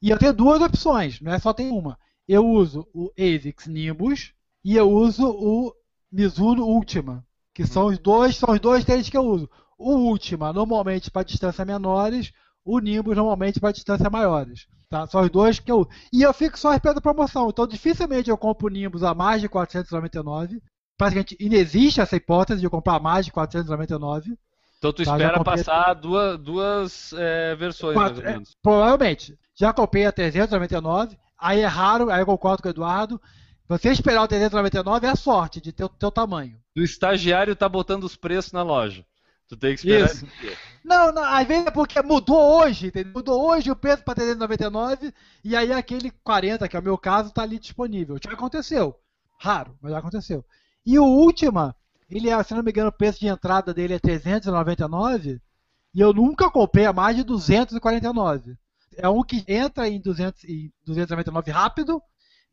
[0.00, 1.98] E eu tenho duas opções, não é só tem uma.
[2.28, 4.32] Eu uso o ASICS Nimbus
[4.64, 5.72] e eu uso o
[6.10, 7.24] Mizuno Ultima,
[7.54, 9.48] que são os dois, são os dois tênis que eu uso.
[9.78, 12.32] O Ultima normalmente para distâncias menores,
[12.64, 14.66] o Nimbus normalmente para distâncias maiores.
[14.88, 15.06] Tá?
[15.06, 15.88] São os dois que eu uso.
[16.12, 17.48] E eu fico só esperando promoção.
[17.50, 20.62] Então dificilmente eu compro o Nimbus a mais de 499.
[20.96, 24.38] Praticamente inexiste essa hipótese de eu comprar mais de 499.
[24.78, 28.56] Então tu Tá, espera comprei- passar duas, duas é, versões, Quatro- mais ou menos.
[28.62, 29.36] Provavelmente.
[29.56, 33.20] Já comprei a 399, aí é raro, aí eu concordo com o Eduardo.
[33.66, 36.58] Você esperar o 399 é a sorte de ter o teu tamanho.
[36.76, 39.04] O estagiário tá botando os preços na loja.
[39.48, 40.10] Tu tem que esperar.
[40.10, 40.26] Isso.
[40.84, 43.12] Não, não, às vezes é porque mudou hoje, entendeu?
[43.14, 47.32] Mudou hoje o preço para 399 e aí aquele 40, que é o meu caso,
[47.32, 48.18] tá ali disponível.
[48.22, 48.98] Já aconteceu.
[49.38, 50.44] Raro, mas já aconteceu.
[50.84, 51.74] E o Ultima,
[52.10, 55.40] ele é, se não me engano, o preço de entrada dele é 399
[55.94, 58.56] e eu nunca comprei a mais de 249.
[58.96, 62.02] É um que entra em, 200, em 299 rápido,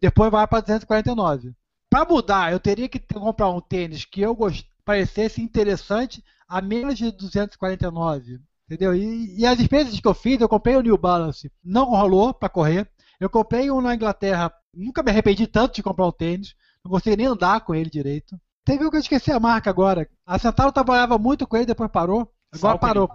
[0.01, 1.53] depois vai para 249.
[1.89, 4.65] Para mudar, eu teria que comprar um tênis que eu gost...
[4.83, 8.39] parecesse interessante a menos de 249.
[8.65, 8.95] Entendeu?
[8.95, 12.49] E, e as experiências que eu fiz, eu comprei o New Balance, não rolou para
[12.49, 12.89] correr.
[13.19, 17.17] Eu comprei um na Inglaterra, nunca me arrependi tanto de comprar um tênis, não consegui
[17.17, 18.39] nem andar com ele direito.
[18.65, 20.07] Teve um que eu esqueci a marca agora.
[20.25, 22.31] A Centauro trabalhava muito com ele, depois parou.
[22.51, 22.79] Agora Salcone.
[22.79, 23.09] parou.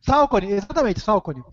[0.00, 1.44] Salcone, exatamente, Salcone.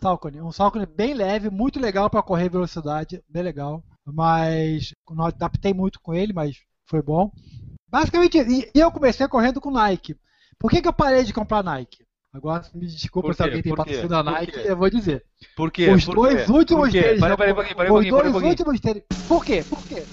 [0.00, 3.82] Salcone, um Salcone bem leve, muito legal para correr velocidade, bem legal.
[4.12, 7.30] Mas não adaptei muito com ele, mas foi bom.
[7.88, 10.16] Basicamente, e, eu comecei correndo com Nike.
[10.58, 12.04] Por que, que eu parei de comprar Nike?
[12.32, 15.24] Agora, me desculpa se alguém tem patrocínio da Nike, eu vou dizer.
[15.56, 15.90] Por quê?
[15.90, 16.52] Os Por dois quê?
[16.52, 17.20] últimos tênis.
[17.22, 19.02] Os dois últimos tênis.
[19.26, 19.64] Por quê?
[19.64, 20.04] Por quê?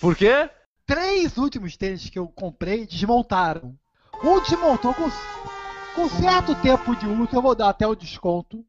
[0.00, 0.50] Por quê?
[0.84, 3.74] Três últimos tênis que eu comprei desmontaram.
[4.22, 5.10] Um desmontou com,
[5.94, 8.64] com certo tempo de uso, eu vou dar até o desconto.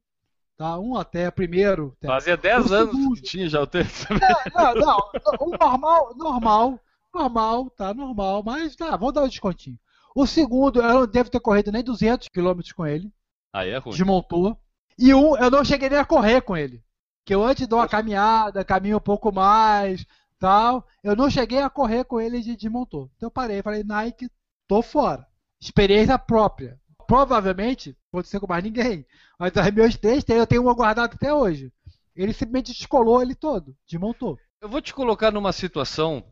[0.58, 0.80] Tá?
[0.80, 1.94] Um até primeiro.
[1.98, 4.06] até- Fazia 10 O anos que tinha já o tênis.
[4.56, 4.98] Não, não,
[5.40, 6.80] o normal, normal,
[7.14, 9.78] normal, tá normal, mas tá, vou dar o descontinho.
[10.16, 13.12] O segundo, eu não devo ter corrido nem 200 km com ele,
[13.54, 13.94] Aí é ruim.
[13.96, 14.58] desmontou.
[14.98, 16.82] E um, eu não cheguei nem a correr com ele.
[17.24, 20.04] Que eu antes dou uma caminhada, caminho um pouco mais,
[20.40, 20.88] tal.
[21.04, 23.12] Eu não cheguei a correr com ele e desmontou.
[23.16, 24.28] Então eu parei, falei, Nike,
[24.68, 25.28] tô fora.
[25.62, 26.80] Experiência própria.
[27.06, 29.06] Provavelmente, ser com mais ninguém.
[29.40, 31.72] Mas os meus três, eu tenho uma guardada até hoje.
[32.16, 34.38] Ele simplesmente descolou ele todo, desmontou.
[34.60, 36.24] Eu vou te colocar numa situação,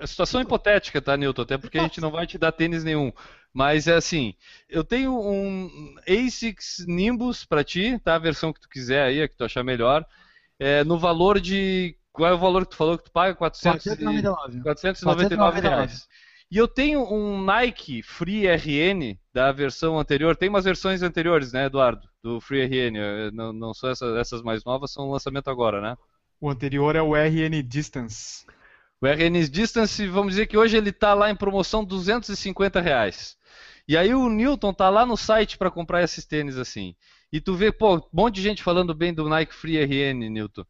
[0.00, 1.42] é, situação hipotética, tá, Newton?
[1.42, 3.12] Até porque a gente não vai te dar tênis nenhum.
[3.52, 4.34] Mas é assim,
[4.68, 8.14] eu tenho um ASICS Nimbus pra ti, tá?
[8.14, 10.06] A versão que tu quiser aí, a que tu achar melhor.
[10.58, 11.96] É, no valor de.
[12.12, 13.34] Qual é o valor que tu falou que tu paga?
[13.34, 14.62] 400 e- 499.
[14.62, 16.08] 499 reais.
[16.50, 20.36] E eu tenho um Nike Free RN da versão anterior.
[20.36, 22.08] Tem umas versões anteriores, né, Eduardo?
[22.22, 22.98] Do Free RN.
[22.98, 25.96] eh, Não, não são essas, essas mais novas, são lançamento agora, né?
[26.40, 28.44] O anterior é o RN Distance.
[29.00, 33.36] O RN Distance, vamos dizer que hoje ele está lá em promoção 250 reais.
[33.88, 36.94] E aí o Newton tá lá no site para comprar esses tênis assim.
[37.32, 40.64] E tu vê, pô, um monte de gente falando bem do Nike Free RN, Newton.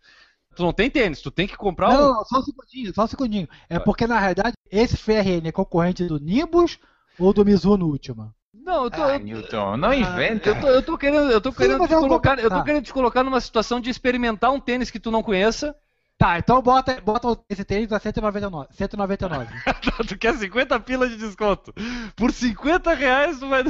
[0.54, 2.14] Tu não tem tênis, tu tem que comprar Não, um.
[2.14, 3.48] não, só um segundinho, só um segundinho.
[3.68, 6.78] É porque, na realidade, esse FRN é concorrente do Nimbus
[7.18, 8.34] ou do Mizuno Ultima?
[8.52, 10.50] Não, eu tô, Ah, eu- Newton, não inventa.
[10.50, 12.62] eu tô, eu tô querendo, eu tô Sim, querendo te eu vou colocar, eu tô
[12.62, 15.74] querendo te colocar numa situação de experimentar um tênis que tu não conheça.
[16.16, 18.68] Tá, então bota, bota esse tênis a 199.
[18.72, 19.46] 199.
[20.08, 21.74] tu quer 50 pilas de desconto.
[22.16, 23.64] Por 50 reais tu vai.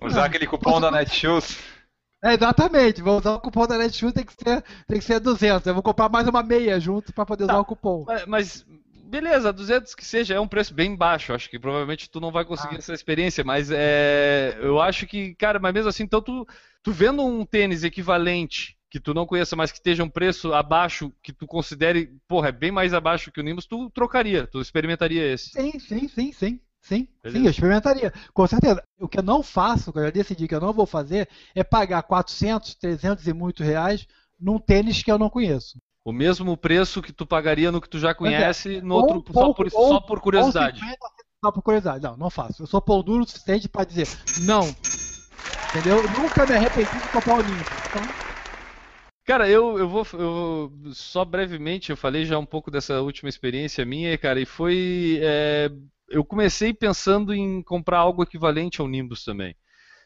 [0.00, 1.58] Usar aquele cupom da Netshoes.
[2.22, 5.66] É, exatamente, vou usar o cupom da Netshoes, tem que ser, tem que ser 200.
[5.66, 7.60] Eu vou comprar mais uma meia junto pra poder usar Tá.
[7.60, 8.04] o cupom.
[8.06, 8.66] Mas, mas,
[9.04, 11.32] beleza, 200 que seja, é um preço bem baixo.
[11.32, 12.78] Acho que provavelmente tu não vai conseguir Ah.
[12.78, 16.44] essa experiência, mas é, eu acho que, cara, mas mesmo assim, então tu,
[16.82, 21.12] tu vendo um tênis equivalente que tu não conheça, mas que esteja um preço abaixo,
[21.22, 25.30] que tu considere, porra, é bem mais abaixo que o Nimbus, tu trocaria, tu experimentaria
[25.32, 25.50] esse.
[25.50, 26.60] Sim, sim, sim, sim.
[26.80, 27.38] Sim, Beleza.
[27.38, 28.12] sim, eu experimentaria.
[28.32, 28.82] Com certeza.
[28.98, 31.62] O que eu não faço, que eu já decidi que eu não vou fazer, é
[31.62, 34.06] pagar 400, 300 e muitos reais
[34.40, 35.78] num tênis que eu não conheço.
[36.04, 39.52] O mesmo preço que tu pagaria no que tu já conhece, no Ou- outro, só,
[39.52, 40.80] por, ou- só por curiosidade.
[40.80, 41.06] Ou 50,
[41.44, 42.02] só por curiosidade.
[42.04, 42.62] Não, não faço.
[42.62, 44.08] Eu sou pão duro o suficiente pra dizer
[44.42, 44.74] não.
[45.70, 46.02] Entendeu?
[46.18, 47.66] Nunca me arrependi de comprar o Nimbus.
[47.90, 48.02] Então,
[49.26, 53.84] Cara, eu, eu vou eu, só brevemente, eu falei já um pouco dessa última experiência
[53.84, 55.18] minha, cara, e foi.
[55.22, 55.70] É,
[56.08, 59.54] eu comecei pensando em comprar algo equivalente ao Nimbus também.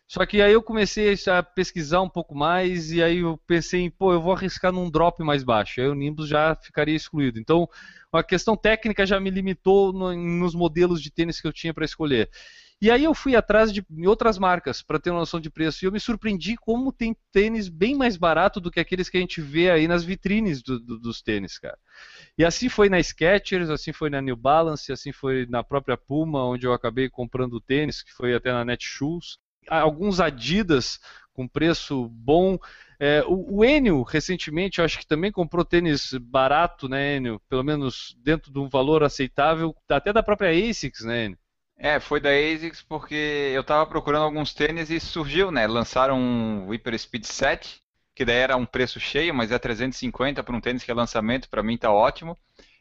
[0.07, 4.13] Só que aí eu comecei a pesquisar um pouco mais e aí eu pensei, pô,
[4.13, 5.81] eu vou arriscar num drop mais baixo.
[5.81, 7.41] Aí o Nimbus já ficaria excluído.
[7.41, 7.67] Então,
[8.13, 11.85] a questão técnica já me limitou no, nos modelos de tênis que eu tinha para
[11.85, 12.29] escolher.
[12.83, 15.87] E aí eu fui atrás de outras marcas para ter uma noção de preço e
[15.87, 19.41] eu me surpreendi como tem tênis bem mais barato do que aqueles que a gente
[19.41, 21.79] vê aí nas vitrines do, do, dos tênis, cara.
[22.39, 26.45] E assim foi na Skechers, assim foi na New Balance, assim foi na própria Puma,
[26.45, 29.39] onde eu acabei comprando tênis, que foi até na Netshoes.
[29.69, 30.99] Alguns Adidas
[31.33, 32.59] com preço bom.
[32.99, 37.41] É, o, o Enio, recentemente, acho que também comprou tênis barato, né, Enio?
[37.49, 41.39] Pelo menos dentro de um valor aceitável, até da própria ASICS, né, Enio?
[41.77, 45.67] É, foi da ASICS porque eu tava procurando alguns tênis e surgiu, né?
[45.67, 47.82] Lançaram um Hyper Speed 7,
[48.15, 51.49] que daí era um preço cheio, mas é 350 para um tênis que é lançamento,
[51.49, 52.37] para mim tá ótimo.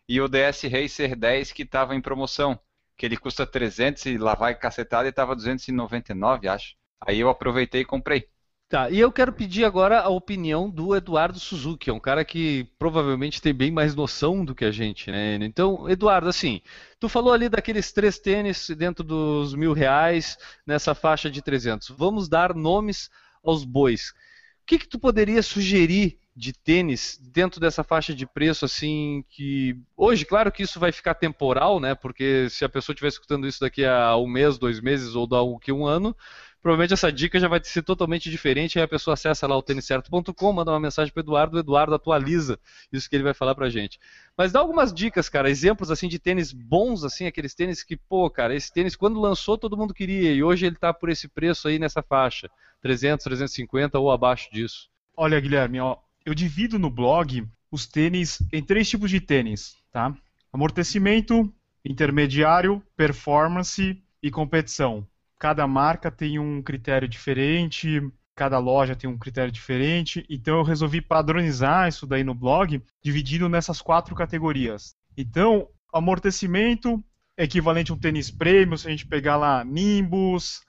[0.08, 2.60] E o DS Racer 10 que tava em promoção,
[2.98, 6.76] que ele custa 300 e lá vai cacetada e tava 299, acho.
[7.00, 8.28] Aí eu aproveitei e comprei.
[8.72, 12.64] Tá, e eu quero pedir agora a opinião do Eduardo Suzuki, é um cara que
[12.80, 15.36] provavelmente tem bem mais noção do que a gente, né?
[15.42, 16.62] Então, Eduardo, assim,
[16.98, 21.90] tu falou ali daqueles três tênis dentro dos mil reais, nessa faixa de 300.
[21.90, 23.10] Vamos dar nomes
[23.44, 24.14] aos bois.
[24.62, 29.76] O que, que tu poderia sugerir de tênis dentro dessa faixa de preço, assim, que
[29.98, 31.94] hoje, claro que isso vai ficar temporal, né?
[31.94, 35.72] Porque se a pessoa estiver escutando isso daqui a um mês, dois meses ou daqui
[35.72, 36.16] a um ano,
[36.62, 38.78] provavelmente essa dica já vai ser totalmente diferente.
[38.78, 42.60] Aí a pessoa acessa lá o têniscerto.com, manda uma mensagem para Eduardo, o Eduardo atualiza
[42.92, 44.00] isso que ele vai falar para gente.
[44.38, 48.30] Mas dá algumas dicas, cara, exemplos assim de tênis bons, assim, aqueles tênis que, pô,
[48.30, 51.68] cara, esse tênis quando lançou todo mundo queria e hoje ele está por esse preço
[51.68, 52.50] aí nessa faixa,
[52.82, 54.90] 300, 350 ou abaixo disso.
[55.18, 60.16] Olha, Guilherme, ó, eu divido no blog os tênis em três tipos de tênis, tá?
[60.54, 61.52] Amortecimento,
[61.84, 65.08] intermediário, performance e competição
[65.42, 68.00] cada marca tem um critério diferente,
[68.36, 73.50] cada loja tem um critério diferente, então eu resolvi padronizar isso daí no blog, dividindo
[73.50, 74.96] nessas quatro categorias.
[75.18, 77.04] Então, amortecimento
[77.36, 80.62] é equivalente a um tênis premium, se a gente pegar lá Nimbus,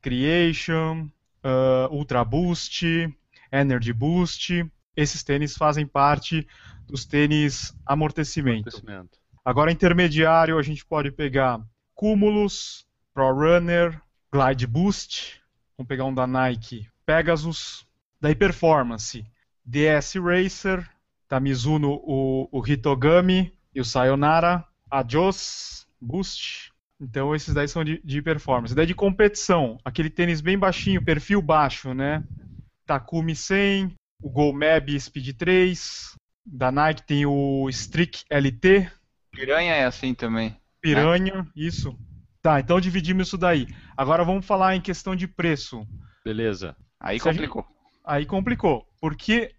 [0.00, 1.06] Creation,
[1.44, 2.86] uh, Ultra Boost,
[3.52, 4.64] Energy Boost,
[4.96, 6.48] esses tênis fazem parte
[6.86, 8.70] dos tênis amortecimento.
[8.70, 9.18] amortecimento.
[9.44, 11.60] Agora, intermediário, a gente pode pegar
[11.94, 12.87] Cumulus,
[13.18, 14.00] ProRunner,
[14.32, 15.42] Glide Boost,
[15.76, 17.84] vamos pegar um da Nike, Pegasus,
[18.20, 19.26] daí Performance,
[19.64, 20.88] DS Racer,
[21.28, 28.00] da Mizuno o, o Hitogami e o Sayonara, Adios Boost, então esses daí são de,
[28.04, 28.72] de performance.
[28.72, 32.22] Daí de competição, aquele tênis bem baixinho, perfil baixo, né?
[32.86, 38.88] Takumi 100, o GoMab Speed 3, da Nike tem o Strick LT.
[39.32, 40.56] Piranha é assim também.
[40.80, 41.46] Piranha, né?
[41.56, 41.98] isso.
[42.48, 43.66] Tá, então dividimos isso daí.
[43.94, 45.86] Agora vamos falar em questão de preço.
[46.24, 46.74] Beleza.
[46.98, 47.60] Aí complicou.
[47.60, 47.74] Gente...
[48.06, 48.88] Aí complicou.
[48.98, 49.54] Porque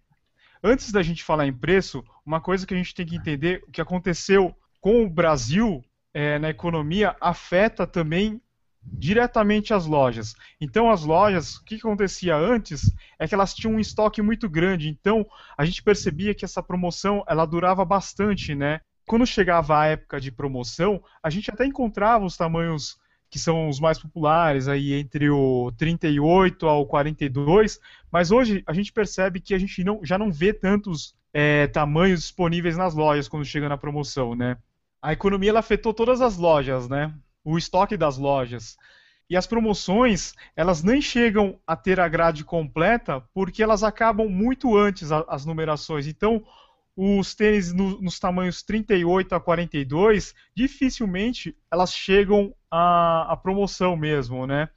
[0.60, 3.70] antes da gente falar em preço, uma coisa que a gente tem que entender, o
[3.70, 8.42] que aconteceu com o Brasil é, na economia afeta também
[8.82, 10.34] diretamente as lojas.
[10.60, 14.88] Então as lojas, o que acontecia antes é que elas tinham um estoque muito grande.
[14.88, 15.24] Então
[15.56, 18.80] a gente percebia que essa promoção ela durava bastante, né?
[19.10, 22.96] Quando chegava a época de promoção, a gente até encontrava os tamanhos
[23.28, 28.92] que são os mais populares, aí entre o 38 ao 42, mas hoje a gente
[28.92, 33.44] percebe que a gente não, já não vê tantos é, tamanhos disponíveis nas lojas quando
[33.44, 34.56] chega na promoção, né?
[35.02, 37.12] A economia ela afetou todas as lojas, né?
[37.44, 38.76] O estoque das lojas.
[39.28, 44.78] E as promoções, elas nem chegam a ter a grade completa porque elas acabam muito
[44.78, 46.06] antes as numerações.
[46.06, 46.44] Então,
[47.02, 54.46] os tênis no, nos tamanhos 38 a 42, dificilmente elas chegam à, à promoção mesmo,
[54.46, 54.68] né?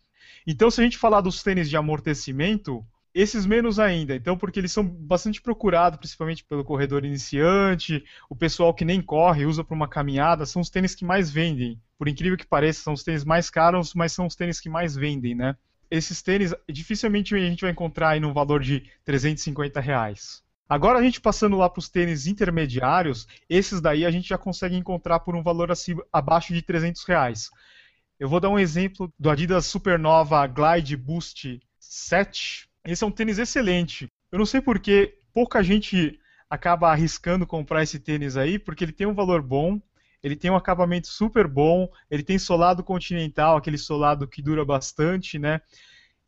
[0.48, 4.72] Então, se a gente falar dos tênis de amortecimento, esses menos ainda, então, porque eles
[4.72, 9.88] são bastante procurados, principalmente pelo corredor iniciante, o pessoal que nem corre, usa para uma
[9.88, 11.78] caminhada, são os tênis que mais vendem.
[11.98, 14.96] Por incrível que pareça, são os tênis mais caros, mas são os tênis que mais
[14.96, 15.58] vendem, né?
[15.92, 20.43] Esses tênis, dificilmente a gente vai encontrar aí no valor de 350 reais.
[20.68, 24.76] Agora a gente passando lá para os tênis intermediários, esses daí a gente já consegue
[24.76, 27.50] encontrar por um valor acima, abaixo de 300 reais.
[28.20, 32.70] Eu vou dar um exemplo do Adidas Supernova Glide Boost 7.
[32.86, 34.08] Esse é um tênis excelente.
[34.32, 39.08] Eu não sei porque pouca gente acaba arriscando comprar esse tênis aí, porque ele tem
[39.08, 39.82] um valor bom,
[40.22, 45.38] ele tem um acabamento super bom, ele tem solado continental, aquele solado que dura bastante,
[45.38, 45.60] né?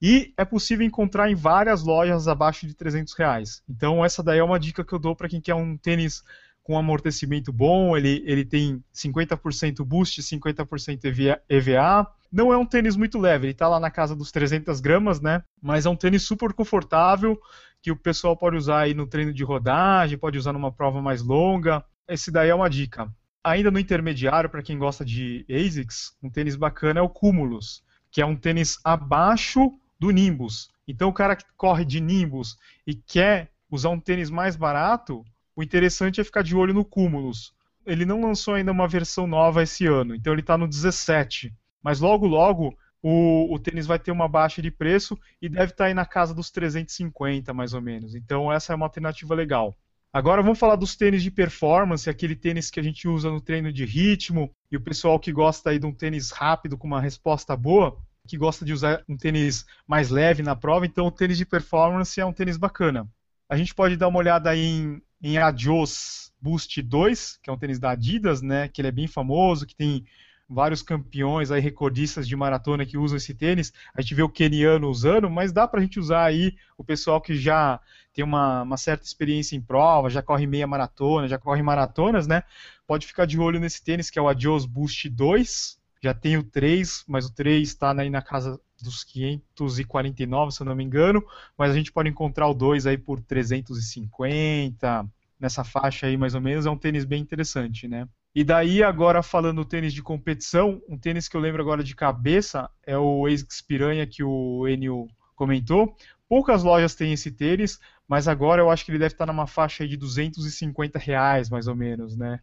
[0.01, 3.63] E é possível encontrar em várias lojas abaixo de 300 reais.
[3.67, 6.23] Então essa daí é uma dica que eu dou para quem quer um tênis
[6.65, 12.07] com amortecimento bom, ele, ele tem 50% boost, 50% EVA.
[12.31, 15.43] Não é um tênis muito leve, ele está lá na casa dos 300 gramas, né?
[15.61, 17.39] Mas é um tênis super confortável,
[17.83, 21.21] que o pessoal pode usar aí no treino de rodagem, pode usar numa prova mais
[21.21, 21.85] longa.
[22.09, 23.07] Esse daí é uma dica.
[23.43, 28.23] Ainda no intermediário, para quem gosta de ASICS, um tênis bacana é o Cumulus, que
[28.23, 30.69] é um tênis abaixo do Nimbus.
[30.87, 35.23] Então o cara que corre de Nimbus e quer usar um tênis mais barato,
[35.55, 37.53] o interessante é ficar de olho no Cumulus.
[37.85, 41.53] Ele não lançou ainda uma versão nova esse ano, então ele está no 17.
[41.81, 45.83] Mas logo, logo, o, o, tênis vai ter uma baixa de preço e deve estar
[45.83, 48.15] tá aí na casa dos 350, mais ou menos.
[48.15, 49.75] Então essa é uma alternativa legal.
[50.11, 53.71] Agora vamos falar dos tênis de performance, aquele tênis que a gente usa no treino
[53.71, 57.55] de ritmo, e o pessoal que gosta aí de um tênis rápido com uma resposta
[57.55, 57.97] boa,
[58.27, 62.19] que gosta de usar um tênis mais leve na prova, então o tênis de performance
[62.19, 63.07] é um tênis bacana.
[63.47, 67.79] A gente pode dar uma olhada em em Adios Boost 2, que é um tênis
[67.79, 70.05] da Adidas, né, que ele é bem famoso, que tem
[70.47, 73.73] vários campeões aí, recordistas de maratona que usam esse tênis.
[73.95, 77.19] A gente vê o keniano usando, mas dá para a gente usar aí o pessoal
[77.19, 77.79] que já
[78.13, 82.43] tem uma, uma, certa experiência em prova, já corre meia maratona, já corre maratonas, né?
[82.85, 85.79] Pode ficar de olho nesse tênis que é o Adios Boost 2.
[86.05, 90.65] Já tem o 3, mas o 3 está aí na casa dos 549, se eu
[90.67, 91.25] não me engano,
[91.57, 95.03] mas a gente pode encontrar o 2 aí por 350,
[95.39, 98.07] nessa faixa aí mais ou menos, é um tênis bem interessante, né?
[98.35, 101.95] E daí agora falando do tênis de competição, um tênis que eu lembro agora de
[101.95, 105.95] cabeça é o ASICS Piranha que o Enio comentou.
[106.29, 109.81] Poucas lojas têm esse tênis, mas agora eu acho que ele deve estar numa faixa
[109.81, 112.39] aí de 250 reais mais ou menos, né?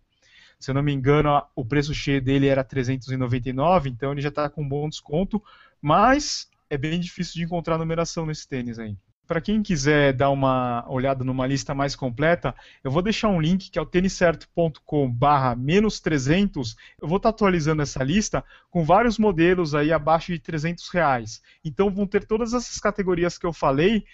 [0.63, 4.49] Se eu não me engano, o preço cheio dele era 399, então ele já está
[4.49, 5.43] com um bom desconto,
[5.81, 8.97] mas é bem difícil de encontrar numeração nesse tênis aí.
[9.27, 13.73] Para quem quiser dar uma olhada numa lista mais completa, eu vou deixar um link
[13.73, 16.77] que é o têniscerto.com barra menos 300.
[17.01, 21.43] Eu vou estar tá atualizando essa lista com vários modelos aí abaixo de 300 reais.
[21.65, 24.05] Então vão ter todas essas categorias que eu falei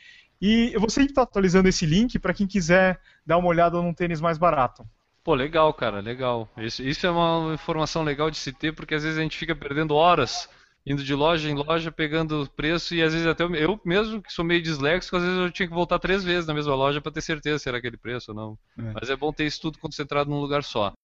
[0.40, 3.82] e eu vou sempre estar tá atualizando esse link para quem quiser dar uma olhada
[3.82, 4.88] num tênis mais barato.
[5.28, 6.48] Pô, legal, cara, legal.
[6.56, 9.54] Isso, isso é uma informação legal de se ter, porque às vezes a gente fica
[9.54, 10.48] perdendo horas
[10.86, 14.32] indo de loja em loja, pegando preço, e às vezes até eu, eu mesmo, que
[14.32, 17.12] sou meio disléxico, às vezes eu tinha que voltar três vezes na mesma loja para
[17.12, 18.58] ter certeza se era aquele preço ou não.
[18.78, 18.92] É.
[18.94, 20.94] Mas é bom ter isso tudo concentrado num lugar só.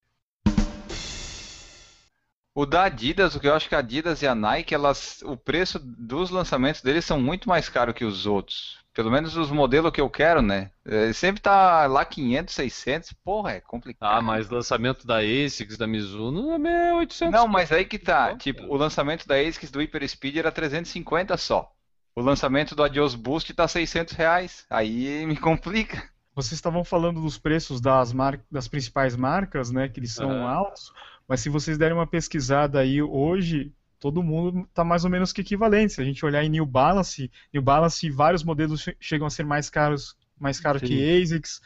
[2.54, 5.36] O da Adidas, o que eu acho que a Adidas e a Nike, elas, o
[5.36, 8.82] preço dos lançamentos deles são muito mais caros que os outros.
[8.94, 10.70] Pelo menos os modelos que eu quero, né?
[10.86, 14.18] Ele sempre tá lá 500, 600, porra, é complicado.
[14.18, 17.32] Ah, mas lançamento da ASICS, da Mizuno, é 800.
[17.32, 18.36] Não, mas aí que tá.
[18.36, 21.72] tipo, o lançamento da ASICS do Hyper Speed era 350 só.
[22.14, 24.64] O lançamento do Adios Boost tá 600 reais.
[24.70, 26.08] Aí me complica.
[26.32, 28.40] Vocês estavam falando dos preços das, mar...
[28.48, 29.88] das principais marcas, né?
[29.88, 30.46] Que eles são uhum.
[30.46, 30.92] altos.
[31.26, 33.72] Mas se vocês derem uma pesquisada aí hoje,
[34.04, 35.94] todo mundo está mais ou menos que equivalente.
[35.94, 39.70] Se a gente olhar em New Balance, New Balance vários modelos chegam a ser mais
[39.70, 41.62] caros, mais caros que ASICS.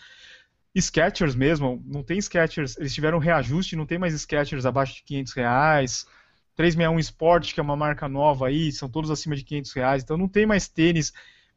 [0.79, 5.03] Skechers mesmo, não tem Skechers, eles tiveram um reajuste, não tem mais Skechers abaixo de
[5.03, 6.07] 500 reais.
[6.55, 10.17] 361 Sport, que é uma marca nova aí, são todos acima de 500 reais, então
[10.17, 11.13] não tem mais tênis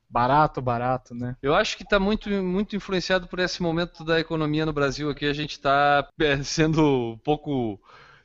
[0.10, 1.36] barato, barato, né?
[1.44, 5.28] Eu acho que está muito, muito influenciado por esse momento da economia no Brasil aqui,
[5.28, 7.80] a gente está é, sendo um pouco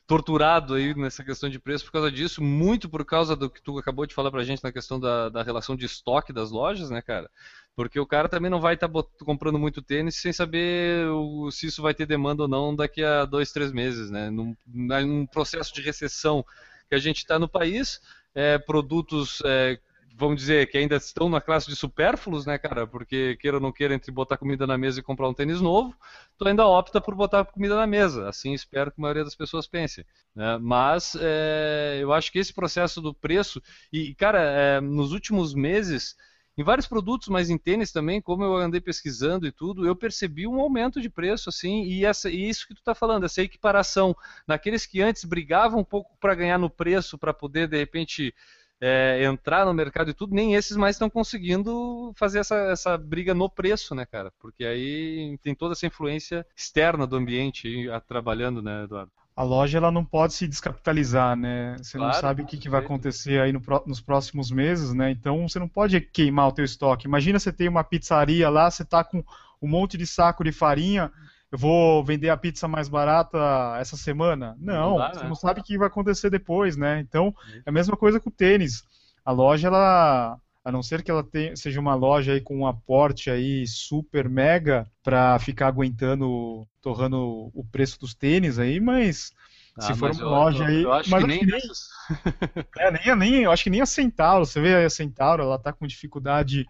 [0.07, 3.77] torturado aí nessa questão de preço por causa disso, muito por causa do que tu
[3.79, 7.03] acabou de falar pra gente na questão da, da relação de estoque das lojas, né,
[7.03, 7.29] cara?
[7.75, 11.67] Porque o cara também não vai estar tá comprando muito tênis sem saber o, se
[11.67, 14.31] isso vai ter demanda ou não daqui a dois, três meses, né?
[14.31, 16.45] Num, num processo de recessão
[16.89, 18.01] que a gente está no país,
[18.35, 19.79] é, produtos é,
[20.17, 22.87] vamos dizer, que ainda estão na classe de supérfluos, né, cara?
[22.87, 25.95] Porque queira ou não queira, entre botar comida na mesa e comprar um tênis novo,
[26.39, 28.29] tu ainda opta por botar comida na mesa.
[28.29, 30.07] Assim espero que a maioria das pessoas pense.
[30.35, 30.59] Né?
[30.59, 36.17] Mas é, eu acho que esse processo do preço, e, cara, é, nos últimos meses.
[36.59, 40.47] Em vários produtos, mas em tênis também, como eu andei pesquisando e tudo, eu percebi
[40.47, 44.17] um aumento de preço, assim, e, essa, e isso que tu está falando, essa equiparação
[44.49, 48.35] naqueles que antes brigavam um pouco para ganhar no preço, para poder, de repente,
[48.81, 53.35] é, entrar no mercado e tudo, nem esses mais estão conseguindo fazer essa, essa briga
[53.35, 54.33] no preço, né, cara?
[54.39, 59.11] Porque aí tem toda essa influência externa do ambiente trabalhando, né, Eduardo?
[59.35, 61.77] A loja ela não pode se descapitalizar, né?
[61.79, 65.11] Você claro, não sabe o que, que vai acontecer aí no, nos próximos meses, né?
[65.11, 67.07] Então você não pode queimar o teu estoque.
[67.07, 69.23] Imagina você tem uma pizzaria lá, você tá com
[69.61, 71.13] um monte de saco de farinha,
[71.53, 73.39] eu vou vender a pizza mais barata
[73.79, 74.57] essa semana?
[74.59, 75.29] Não, não dá, você né?
[75.29, 77.01] não sabe o que vai acontecer depois, né?
[77.01, 77.35] Então,
[77.65, 78.83] é a mesma coisa com o tênis.
[79.25, 82.67] A loja, ela, a não ser que ela tenha, seja uma loja aí com um
[82.67, 89.33] aporte aí super mega para ficar aguentando, torrando o preço dos tênis aí, mas
[89.79, 91.89] Ah, se for uma eu- loja eu- aí, Eu acho mas que nem nem, nessas-
[92.79, 95.59] é, nem, nem, eu acho que nem a Centauro, você vê aí a Centauro, ela
[95.59, 96.67] tá com dificuldade.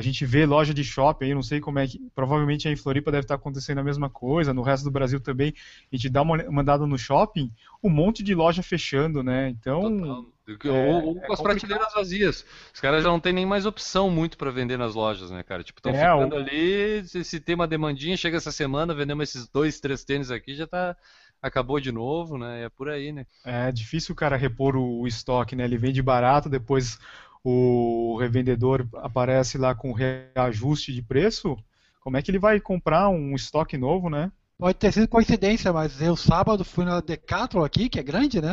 [0.00, 1.98] A gente vê loja de shopping aí, não sei como é que.
[2.14, 5.52] Provavelmente aí em Floripa deve estar acontecendo a mesma coisa, no resto do Brasil também.
[5.92, 9.50] A gente dá uma mandada no shopping, um monte de loja fechando, né?
[9.50, 9.98] Então.
[9.98, 10.24] Total.
[10.64, 11.42] é- ou, ou é com as complicado.
[11.42, 12.46] prateleiras vazias.
[12.72, 15.62] Os caras já não tem nem mais opção muito para vender nas lojas, né, cara?
[15.62, 19.46] Tipo, estão É, ficando o- ali, se, tem uma demandinha, chega essa semana, vendemos esses
[19.48, 20.96] dois, três tênis aqui, já tá.
[21.42, 22.64] Acabou de novo, né?
[22.64, 23.24] É por aí, né?
[23.44, 25.64] É difícil o cara repor o, o estoque, né?
[25.64, 26.98] Ele vende barato, depois
[27.44, 31.56] o revendedor aparece lá com reajuste de preço.
[32.00, 34.30] Como é que ele vai comprar um estoque novo, né?
[34.58, 38.52] Pode ter sido coincidência, mas eu sábado fui na Decathlon aqui, que é grande, né?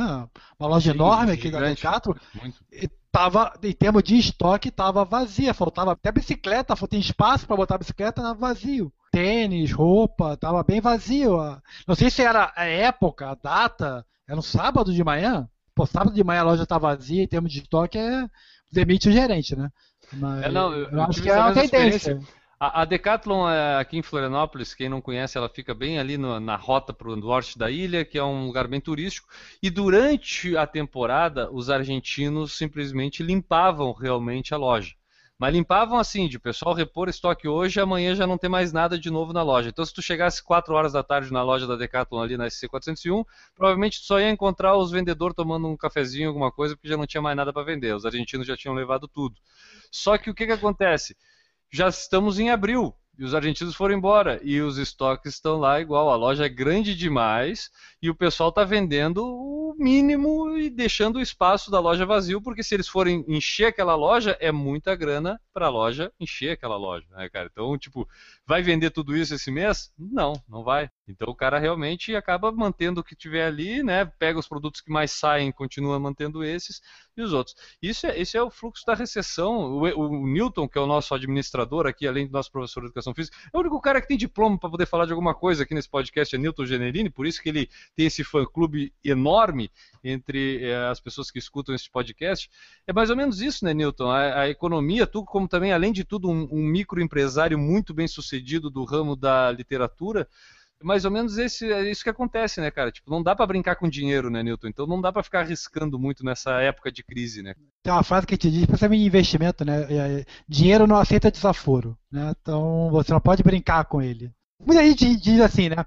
[0.57, 1.59] Uma loja Sim, enorme aqui da.
[1.59, 2.15] Decathlon.
[2.33, 2.63] Muito.
[2.71, 5.53] E tava, em termos de estoque, tava vazia.
[5.53, 8.91] Faltava até bicicleta, tem espaço para botar bicicleta, tava vazio.
[9.11, 11.39] Tênis, roupa, tava bem vazio.
[11.39, 15.49] a- Não sei se era a época, a data, era um sábado de manhã.
[15.75, 18.27] Pô, sábado de manhã a loja tá vazia, em termos de estoque, é
[18.71, 19.69] demite o gerente, né?
[20.13, 22.19] Mas É, não, eu- eu, acho que é uma tendência.
[22.59, 26.39] A, a Decathlon é aqui em Florianópolis, quem não conhece, ela fica bem ali no-
[26.39, 29.27] na rota para o norte da ilha, que é um lugar bem turístico.
[29.61, 34.93] E durante a temporada, os argentinos simplesmente limpavam realmente a loja.
[35.39, 39.11] Mas limpavam assim, de pessoal repor estoque hoje, amanhã já não tem mais nada de
[39.11, 39.69] novo na loja.
[39.69, 43.23] Então, se tu chegasse 4 horas da tarde na loja da Decathlon ali na SC401,
[43.55, 47.05] provavelmente tu só ia encontrar os vendedores tomando um cafezinho, alguma coisa, porque já não
[47.05, 47.93] tinha mais nada para vender.
[47.95, 49.35] Os argentinos já tinham levado tudo.
[49.91, 51.15] Só que o que, que acontece?
[51.71, 56.09] já estamos em abril e os argentinos foram embora e os estoques estão lá igual.
[56.09, 61.21] A loja é grande demais e o pessoal está vendendo o mínimo e deixando o
[61.21, 65.67] espaço da loja vazio, porque se eles forem encher aquela loja, é muita grana para
[65.67, 67.49] a loja encher aquela loja, né, cara?
[67.51, 68.07] Então, tipo,
[68.45, 69.91] vai vender tudo isso esse mês?
[69.97, 70.89] Não, não vai.
[71.07, 74.05] Então o cara realmente acaba mantendo o que tiver ali, né?
[74.05, 76.81] Pega os produtos que mais saem, continua mantendo esses
[77.15, 77.55] e os outros.
[77.81, 79.71] Isso é, esse é o fluxo da recessão.
[79.71, 83.13] O, o Newton, que é o nosso administrador aqui, além do nosso professor de educação
[83.13, 85.73] física, é o único cara que tem diploma para poder falar de alguma coisa aqui
[85.73, 89.71] nesse podcast, é Newton Generini, por isso que ele tem esse fã-clube enorme
[90.03, 92.49] entre eh, as pessoas que escutam esse podcast.
[92.85, 94.09] É mais ou menos isso, né, Newton?
[94.09, 98.69] A, a economia, tu como também, além de tudo, um, um microempresário muito bem sucedido
[98.69, 100.27] do ramo da literatura,
[100.81, 102.91] mais ou menos esse, é isso que acontece, né, cara?
[102.91, 104.67] Tipo, não dá para brincar com dinheiro, né, Newton?
[104.67, 107.55] Então não dá para ficar arriscando muito nessa época de crise, né?
[107.83, 109.81] Tem uma frase que te diz, principalmente em investimento, né?
[109.89, 112.33] é, dinheiro não aceita desaforo, né?
[112.41, 114.31] Então você não pode brincar com ele.
[114.59, 115.85] Muita gente diz assim, né?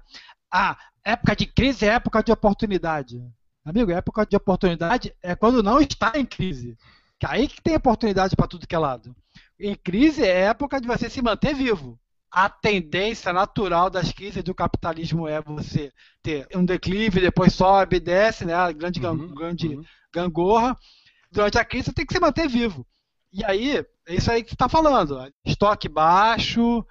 [0.51, 3.21] Ah, época de crise é época de oportunidade.
[3.63, 6.77] Amigo, época de oportunidade é quando não está em crise.
[7.19, 9.15] Que aí que tem oportunidade para tudo que é lado.
[9.59, 11.99] Em crise é época de você se manter vivo.
[12.31, 15.91] A tendência natural das crises do capitalismo é você
[16.23, 18.53] ter um declive, depois sobe, desce, né?
[18.53, 19.83] A grande, Uhum, grande uhum.
[20.13, 20.77] gangorra.
[21.31, 22.87] Durante a crise você tem que se manter vivo.
[23.33, 23.77] E aí,
[24.07, 25.17] é isso aí que você está falando.
[25.17, 25.29] ó.
[25.45, 26.85] Estoque baixo,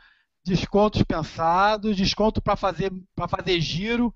[0.45, 4.14] descontos pensados, desconto para fazer, pra fazer giro,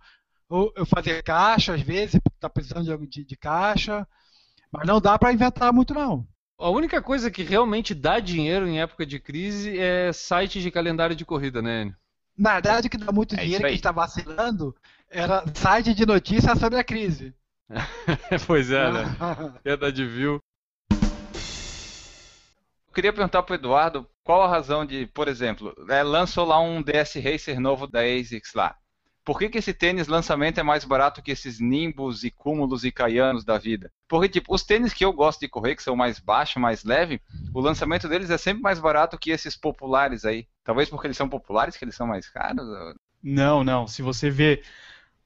[0.48, 4.06] ou fazer caixa, às vezes, está precisando de, de, de caixa.
[4.72, 6.26] Mas não dá para inventar muito, não.
[6.58, 11.16] A única coisa que realmente dá dinheiro em época de crise é site de calendário
[11.16, 11.82] de corrida, né?
[11.82, 11.96] Enio?
[12.36, 14.74] Na verdade, o que dá muito É dinheiro que a gente está vacilando
[15.08, 17.34] era site de notícias sobre a crise.
[18.46, 19.04] pois é, né?
[19.62, 20.38] Queda de view.
[22.88, 26.82] Eu queria perguntar pro Eduardo qual a razão de, por exemplo, é, lançou lá um
[26.82, 28.76] DS Racer novo da ASICS lá.
[29.24, 32.92] Por que, que esse tênis lançamento é mais barato que esses Nimbus e Cúmulos e
[32.92, 33.90] Caianos da vida?
[34.06, 37.22] Porque, tipo, os tênis que eu gosto de correr, que são mais baixos, mais leve,
[37.54, 40.46] o lançamento deles é sempre mais barato que esses populares aí.
[40.62, 42.66] Talvez porque eles são populares, que eles são mais caros?
[43.22, 43.86] Não, não.
[43.86, 44.62] Se você vê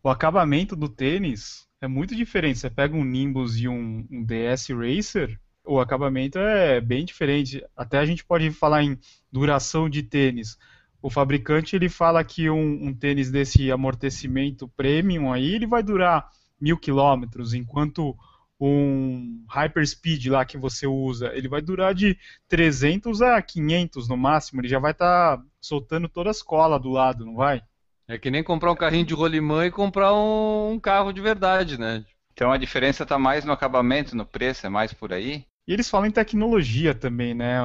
[0.00, 2.60] o acabamento do tênis, é muito diferente.
[2.60, 7.64] Você pega um Nimbus e um, um DS Racer, o acabamento é bem diferente.
[7.76, 8.98] Até a gente pode falar em
[9.30, 10.56] duração de tênis.
[11.00, 16.28] O fabricante ele fala que um, um tênis desse amortecimento premium aí ele vai durar
[16.60, 18.16] mil quilômetros, enquanto
[18.60, 22.18] um Hyperspeed lá que você usa, ele vai durar de
[22.48, 27.24] 300 a 500 no máximo, ele já vai estar soltando toda a escola do lado,
[27.24, 27.62] não vai?
[28.08, 31.78] É que nem comprar um carrinho de rolimã e comprar um, um carro de verdade,
[31.78, 32.04] né?
[32.32, 35.44] Então a diferença está mais no acabamento, no preço, é mais por aí?
[35.66, 37.58] E eles falam em tecnologia também, né?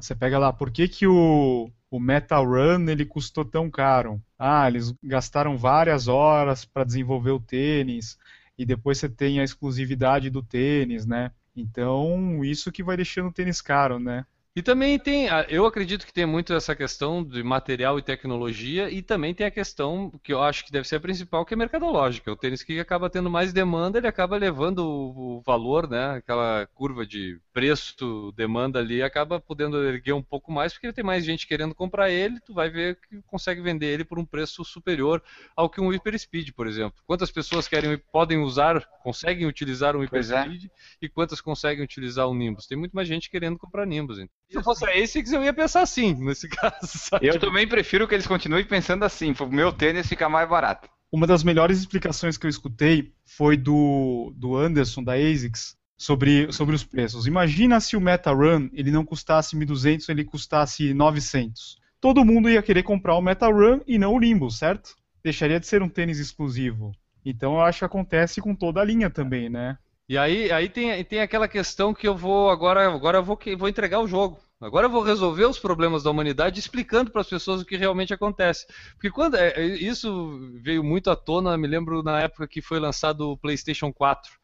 [0.00, 4.20] Você pega lá, por que, que o, o Metal Run ele custou tão caro?
[4.38, 8.18] Ah, eles gastaram várias horas para desenvolver o tênis
[8.58, 11.30] e depois você tem a exclusividade do tênis, né?
[11.54, 14.24] Então, isso que vai deixando o tênis caro, né?
[14.54, 18.90] E também tem, ah, eu acredito que tem muito essa questão de material e tecnologia,
[18.90, 21.56] e também tem a questão que eu acho que deve ser a principal, que é
[21.56, 22.32] mercadológica.
[22.32, 26.16] O tênis que acaba tendo mais demanda, ele acaba levando o, valor, né?
[26.16, 31.24] Aquela curva de preço, demanda ali, acaba podendo erguer um pouco mais, porque tem mais
[31.24, 35.22] gente querendo comprar ele, tu vai ver que consegue vender ele por um preço superior
[35.56, 37.02] ao que um Hyperspeed, por exemplo.
[37.06, 40.36] Quantas pessoas querem, podem usar, conseguem utilizar um Pois é.
[40.38, 40.70] Hyperspeed
[41.02, 42.66] e quantas conseguem utilizar um Nimbus?
[42.66, 44.18] Tem muito mais gente querendo comprar Nimbus.
[44.18, 44.34] então.
[44.50, 46.76] Se eu fosse a ASICS, eu ia pensar assim, nesse caso.
[46.82, 47.26] sabe?
[47.26, 50.88] Eu também prefiro que eles continuem pensando assim, pro meu tênis ficar mais barato.
[51.12, 56.74] Uma das melhores explicações que eu escutei foi do, do Anderson, da ASICS, sobre, sobre
[56.74, 57.26] os preços.
[57.26, 61.76] Imagina se o Meta Run ele não custasse 1.200, ele custasse 900.
[62.00, 64.94] Todo mundo ia querer comprar o Meta Run e não o Limbo, certo?
[65.22, 66.92] Deixaria de ser um tênis exclusivo.
[67.22, 69.76] Então eu acho que acontece com toda a linha também, né?
[70.08, 73.68] E aí, aí tem, tem aquela questão que eu vou agora, agora eu vou, vou
[73.68, 74.40] entregar o jogo.
[74.58, 78.14] Agora eu vou resolver os problemas da humanidade explicando para as pessoas o que realmente
[78.14, 78.66] acontece.
[78.94, 82.80] Porque quando é, é, isso veio muito à tona, me lembro na época que foi
[82.80, 84.39] lançado o PlayStation 4,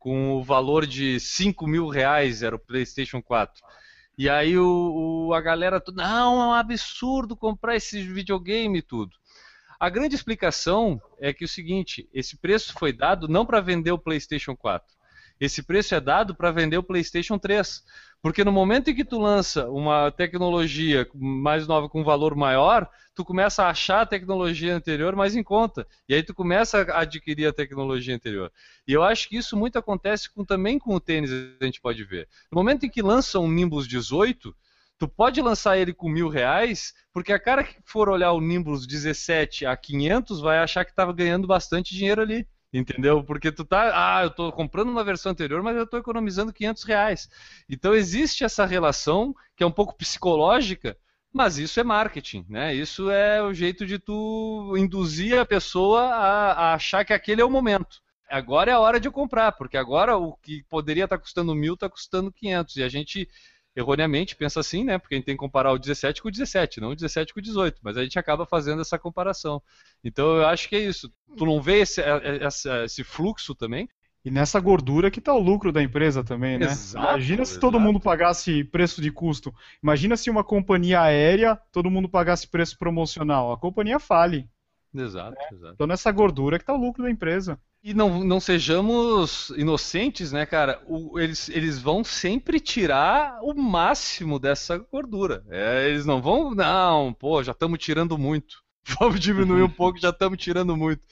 [0.00, 3.62] com o valor de 5 mil reais era o PlayStation 4.
[4.18, 9.16] E aí o, o- a galera, não, é um absurdo comprar esse videogame e tudo.
[9.78, 13.92] A grande explicação é que é o seguinte, esse preço foi dado não para vender
[13.92, 14.94] o PlayStation 4.
[15.40, 17.82] Esse preço é dado para vender o PlayStation 3.
[18.22, 23.24] Porque no momento em que tu lança uma tecnologia mais nova com valor maior, tu
[23.24, 25.86] começa a achar a tecnologia anterior mais em conta.
[26.06, 28.52] E aí tu começa a adquirir a tecnologia anterior.
[28.86, 32.04] E eu acho que isso muito acontece com- também com o tênis, a gente pode
[32.04, 32.28] ver.
[32.52, 34.54] No momento em que lança um Nimbus 18,
[34.98, 38.86] tu pode lançar ele com mil reais, porque a cara que for olhar o Nimbus
[38.86, 42.46] 17 a 500 vai achar que estava ganhando bastante dinheiro ali.
[42.72, 43.24] Entendeu?
[43.24, 46.84] Porque tu tá, ah, eu tô comprando uma versão anterior, mas eu tô economizando 500
[46.84, 47.28] reais.
[47.68, 50.96] Então existe essa relação que é um pouco psicológica,
[51.32, 52.74] mas isso é marketing, né?
[52.74, 57.44] Isso é o jeito de tu induzir a pessoa a, a achar que aquele é
[57.44, 58.00] o momento.
[58.28, 61.88] Agora é a hora de comprar, porque agora o que poderia estar custando mil está
[61.88, 63.28] custando 500 e a gente
[63.76, 64.98] erroneamente pensa assim, né?
[64.98, 67.40] Porque a gente tem que comparar o 17 com o 17, não o 17 com
[67.40, 69.62] o 18, mas a gente acaba fazendo essa comparação.
[70.04, 71.12] Então eu acho que é isso.
[71.36, 73.88] Tu não vê esse, essa- esse fluxo também?
[74.24, 76.66] E nessa gordura que tá o lucro da empresa também, né?
[76.66, 77.80] Exato, Imagina se todo exato.
[77.80, 79.52] mundo pagasse preço de custo.
[79.82, 83.50] Imagina se uma companhia aérea, todo mundo pagasse preço promocional.
[83.52, 84.48] A companhia fale.
[84.92, 85.74] Exato, exato.
[85.74, 87.58] Então nessa gordura que tá o lucro da empresa.
[87.82, 90.82] E não, não sejamos inocentes, né, cara?
[90.86, 95.42] O- eles, eles vão sempre tirar o máximo dessa gordura.
[95.48, 98.56] É, eles não vão, não, pô, já estamos tirando muito.
[99.00, 101.02] Vamos diminuir um pouco, já estamos tirando muito.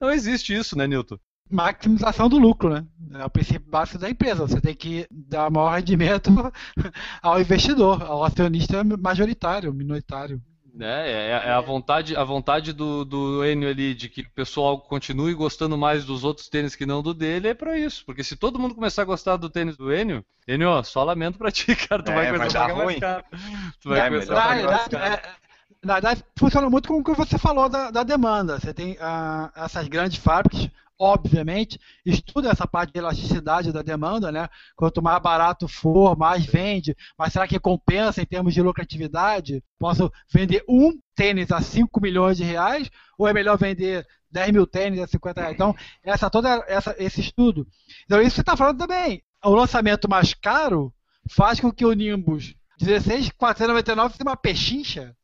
[0.00, 1.18] Não existe isso, né, Newton?
[1.50, 2.86] maximização do lucro, né?
[3.14, 4.46] É o princípio básico da empresa.
[4.46, 6.30] Você tem que dar maior rendimento
[7.22, 10.42] ao investidor, ao acionista majoritário, minoritário.
[10.80, 14.80] É, é, é a vontade, a vontade do, do Enio ali de que o pessoal
[14.80, 18.04] continue gostando mais dos outros tênis que não do dele é pra isso.
[18.04, 21.50] Porque se todo mundo começar a gostar do tênis do Enio, Enio, só lamento pra
[21.50, 22.02] ti, cara.
[22.02, 22.96] Tu É, vai vai começar dar a pagar mais ruim.
[22.96, 23.24] caro.
[23.80, 25.14] Tu vai É, começar a Na pagar mais caro.
[25.14, 25.36] é-
[25.84, 28.58] na verdade, funciona muito com o que você falou da, da demanda.
[28.58, 34.48] Você tem ah, essas grandes fábricas, obviamente, estudam essa parte de elasticidade da demanda, né?
[34.74, 36.96] Quanto mais barato for, mais vende.
[37.16, 39.62] Mas será que compensa em termos de lucratividade?
[39.78, 42.90] Posso vender um tênis a 5 milhões de reais?
[43.18, 45.54] Ou é melhor vender 10 mil tênis a 50 reais?
[45.54, 47.66] Então, essa, toda essa, esse estudo.
[48.04, 49.22] Então, isso que você está falando também.
[49.44, 50.92] O lançamento mais caro
[51.30, 55.16] faz com que o Nimbus 16,499 seja uma pechincha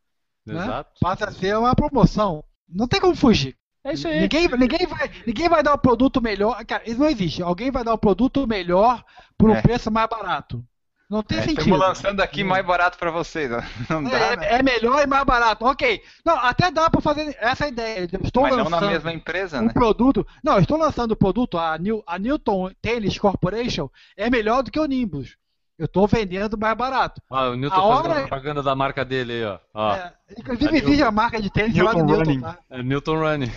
[0.46, 0.64] né?
[0.64, 1.00] Exato.
[1.00, 2.44] passa a ser uma promoção.
[2.68, 3.56] Não tem como fugir.
[3.84, 4.20] É isso aí.
[4.22, 6.64] Ninguém, ninguém, vai, ninguém vai dar um produto melhor.
[6.64, 7.42] Cara, isso não existe.
[7.42, 9.04] Alguém vai dar um produto melhor
[9.36, 9.60] por um É.
[9.62, 10.64] preço mais barato.
[11.10, 11.60] Não tem É, sentido.
[11.60, 13.50] Estamos lançando aqui mais barato pra vocês.
[13.52, 13.60] ó.
[13.92, 14.46] Não dá, É, né?
[14.54, 15.64] é melhor e mais barato.
[15.66, 16.00] Ok.
[16.24, 18.08] Não, até dá para fazer essa ideia.
[18.10, 19.72] Eu estou Mas não lançando na mesma empresa, um né?
[19.72, 20.26] produto.
[20.42, 21.58] Não, eu estou lançando o produto.
[21.58, 25.36] A, New, a Newton Tennis Corporation é melhor do que o Nimbus.
[25.76, 27.20] Eu estou vendendo mais barato.
[27.28, 29.58] Ah, o Newton A fazendo hora- propaganda da marca dele aí, ó.
[29.74, 29.94] ó.
[29.94, 32.24] É, inclusive, a existe a marca de tênis Newton chamada Newton.
[32.24, 32.40] Running.
[32.40, 32.58] Tá?
[32.70, 33.50] É Newton Running.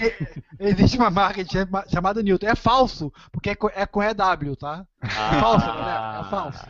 [0.60, 2.48] Existe uma marca de chama- chamada Newton.
[2.48, 4.84] É falso, porque é com, é com EW, tá?
[5.04, 6.20] É falso, né?
[6.20, 6.66] É falso.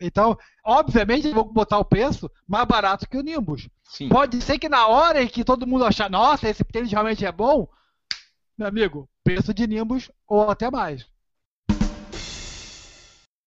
[0.00, 3.68] Então, obviamente, eu vou botar o preço mais barato que o Nimbus.
[3.84, 4.08] Sim.
[4.08, 7.32] Pode ser que na hora em que todo mundo achar, nossa, esse tênis realmente é
[7.32, 7.68] bom,
[8.58, 11.06] meu amigo, preço de Nimbus ou até mais.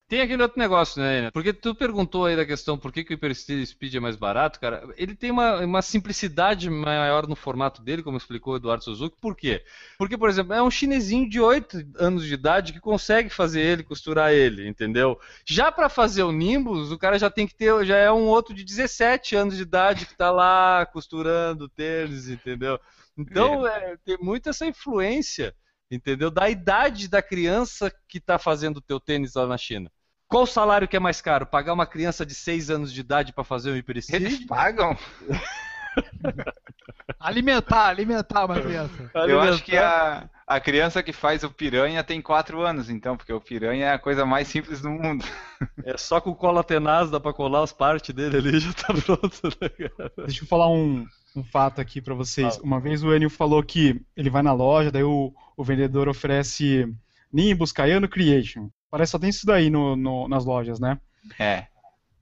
[0.09, 1.29] Tem aquele outro negócio, né?
[1.29, 4.59] Porque tu perguntou aí da questão por que, que o Hyper Speed é mais barato,
[4.59, 4.91] cara.
[4.97, 9.15] Ele tem uma, uma simplicidade maior no formato dele, como explicou o Eduardo Suzuki.
[9.21, 9.63] Por quê?
[9.99, 13.83] Porque, por exemplo, é um chinesinho de 8 anos de idade que consegue fazer ele,
[13.83, 15.19] costurar ele, entendeu?
[15.45, 18.55] Já para fazer o Nimbus, o cara já tem que ter, já é um outro
[18.55, 22.79] de 17 anos de idade que tá lá costurando tênis, entendeu?
[23.15, 25.55] Então, é, tem muito essa influência,
[25.91, 26.31] entendeu?
[26.31, 29.91] Da idade da criança que está fazendo o teu tênis lá na China.
[30.29, 31.47] Qual o salário que é mais caro?
[31.47, 34.27] Pagar uma criança de 6 anos de idade para fazer um hiperestígio?
[34.27, 34.95] Eles pagam?
[37.19, 39.09] alimentar, alimentar uma criança.
[39.27, 43.33] Eu acho que a, a criança que faz o piranha tem 4 anos, então, porque
[43.33, 45.25] o piranha é a coisa mais simples do mundo.
[45.83, 48.93] É só com cola tenaz, dá pra colar as partes dele ali e já tá
[48.93, 49.47] pronto.
[49.59, 49.89] Né,
[50.27, 52.55] Deixa eu falar um, um fato aqui para vocês.
[52.55, 52.61] Ah.
[52.63, 56.87] Uma vez o Enio falou que ele vai na loja, daí o, o vendedor oferece
[57.33, 58.69] Nimbus Cayano Creation.
[58.89, 60.99] Parece que só tem isso daí no, no, nas lojas, né?
[61.37, 61.67] É.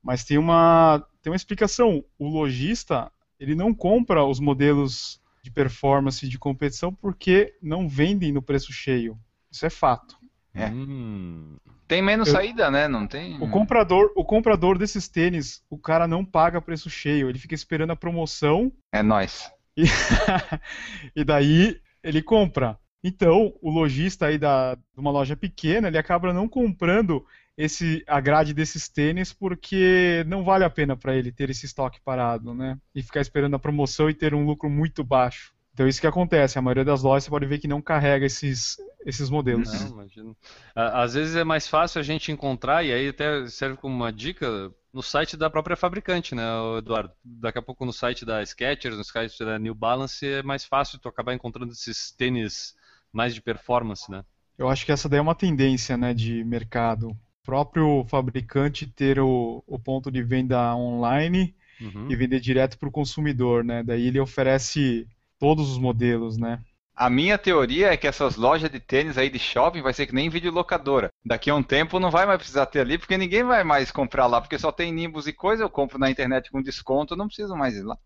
[0.03, 2.03] Mas tem uma, tem uma explicação.
[2.17, 8.41] O lojista, ele não compra os modelos de performance de competição porque não vendem no
[8.41, 9.17] preço cheio.
[9.51, 10.17] Isso é fato.
[10.53, 10.67] É.
[10.69, 11.55] Hum.
[11.87, 12.87] Tem menos Eu, saída, né?
[12.87, 13.41] Não tem.
[13.41, 17.91] O comprador, o comprador desses tênis, o cara não paga preço cheio, ele fica esperando
[17.91, 18.71] a promoção.
[18.91, 19.49] É nós.
[19.77, 19.83] E,
[21.15, 22.77] e daí ele compra.
[23.03, 27.25] Então, o lojista aí da, de uma loja pequena, ele acaba não comprando
[27.57, 31.99] esse a grade desses tênis porque não vale a pena para ele ter esse estoque
[32.01, 32.77] parado, né?
[32.93, 35.53] E ficar esperando a promoção e ter um lucro muito baixo.
[35.73, 38.77] Então isso que acontece, a maioria das lojas você pode ver que não carrega esses,
[39.05, 39.71] esses modelos.
[39.71, 40.37] Não, imagino.
[40.75, 44.71] Às vezes é mais fácil a gente encontrar, e aí até serve como uma dica,
[44.91, 46.43] no site da própria fabricante, né,
[46.79, 47.11] Eduardo?
[47.23, 50.97] Daqui a pouco no site da Skechers, no site da New Balance, é mais fácil
[50.97, 52.75] tu acabar encontrando esses tênis
[53.17, 54.23] mais de performance, né?
[54.57, 57.09] Eu acho que essa daí é uma tendência, né, de mercado.
[57.09, 62.07] O próprio fabricante ter o, o ponto de venda online uhum.
[62.09, 63.83] e vender direto para o consumidor, né?
[63.83, 65.07] Daí ele oferece
[65.39, 66.61] todos os modelos, né?
[66.95, 70.15] A minha teoria é que essas lojas de tênis aí de shopping vai ser que
[70.15, 71.11] nem videolocadora.
[71.23, 74.25] Daqui a um tempo não vai mais precisar ter ali, porque ninguém vai mais comprar
[74.25, 77.55] lá, porque só tem Nimbus e coisa, eu compro na internet com desconto, não preciso
[77.55, 77.97] mais ir lá.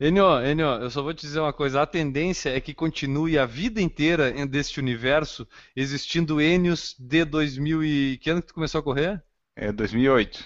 [0.00, 1.82] Enio, Enio, eu só vou te dizer uma coisa.
[1.82, 5.46] A tendência é que continue a vida inteira deste universo
[5.76, 8.16] existindo Enios de 2000 e...
[8.16, 9.22] Que ano que tu começou a correr?
[9.54, 10.42] É 2008.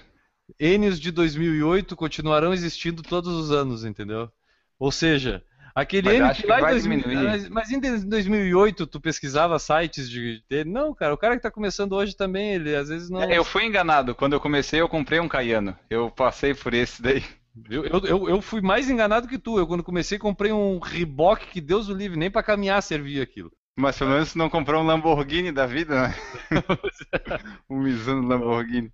[0.59, 4.29] Enios de 2008 continuarão existindo todos os anos, entendeu?
[4.77, 5.41] Ou seja,
[5.73, 10.93] aquele Enio que lá em 2000, mas, mas em 2008 tu pesquisava sites de não,
[10.93, 13.23] cara, o cara que está começando hoje também, ele às vezes não.
[13.23, 14.17] É, eu fui enganado.
[14.17, 15.79] Quando eu comecei, eu comprei um Cayano.
[15.89, 17.23] Eu passei por esse daí.
[17.71, 19.59] Eu, eu, eu, fui mais enganado que tu.
[19.59, 23.53] Eu, quando comecei, comprei um Reebok que Deus o livre, nem para caminhar servia aquilo.
[23.77, 26.15] Mas pelo menos não comprou um Lamborghini da vida, né?
[27.71, 28.93] um Mizuno Lamborghini.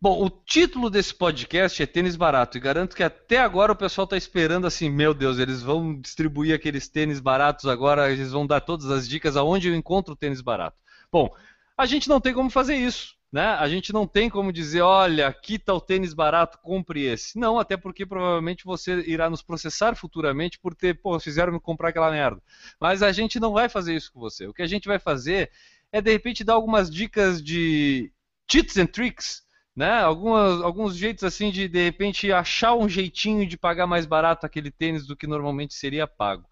[0.00, 4.04] Bom, o título desse podcast é Tênis Barato e garanto que até agora o pessoal
[4.04, 8.60] está esperando assim, meu Deus, eles vão distribuir aqueles tênis baratos agora, eles vão dar
[8.60, 10.76] todas as dicas aonde eu encontro o tênis barato.
[11.10, 11.34] Bom,
[11.76, 13.17] a gente não tem como fazer isso.
[13.30, 13.44] Né?
[13.44, 17.38] A gente não tem como dizer, olha, aqui está o tênis barato, compre esse.
[17.38, 21.90] Não, até porque provavelmente você irá nos processar futuramente por ter, pô, fizeram me comprar
[21.90, 22.42] aquela merda.
[22.80, 24.46] Mas a gente não vai fazer isso com você.
[24.46, 25.50] O que a gente vai fazer
[25.92, 28.10] é de repente dar algumas dicas de
[28.50, 29.42] cheats and tricks,
[29.76, 30.00] né?
[30.00, 34.70] Algumas, alguns jeitos assim de de repente achar um jeitinho de pagar mais barato aquele
[34.70, 36.48] tênis do que normalmente seria pago.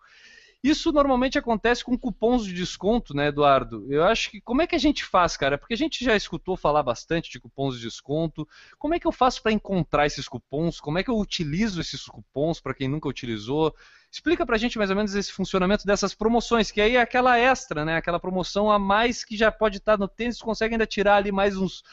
[0.63, 3.87] Isso normalmente acontece com cupons de desconto, né, Eduardo?
[3.89, 5.57] Eu acho que como é que a gente faz, cara?
[5.57, 8.49] Porque a gente já escutou falar bastante de cupons de desconto.
[8.79, 10.81] Como é que eu faço para encontrar esses cupons?
[10.81, 13.75] Como é que eu utilizo esses cupons para quem nunca utilizou?
[14.11, 17.85] Explica pra gente mais ou menos esse funcionamento dessas promoções, que aí é aquela extra,
[17.85, 17.97] né?
[17.97, 21.57] Aquela promoção a mais que já pode estar no tênis, consegue ainda tirar ali mais
[21.57, 21.85] uns,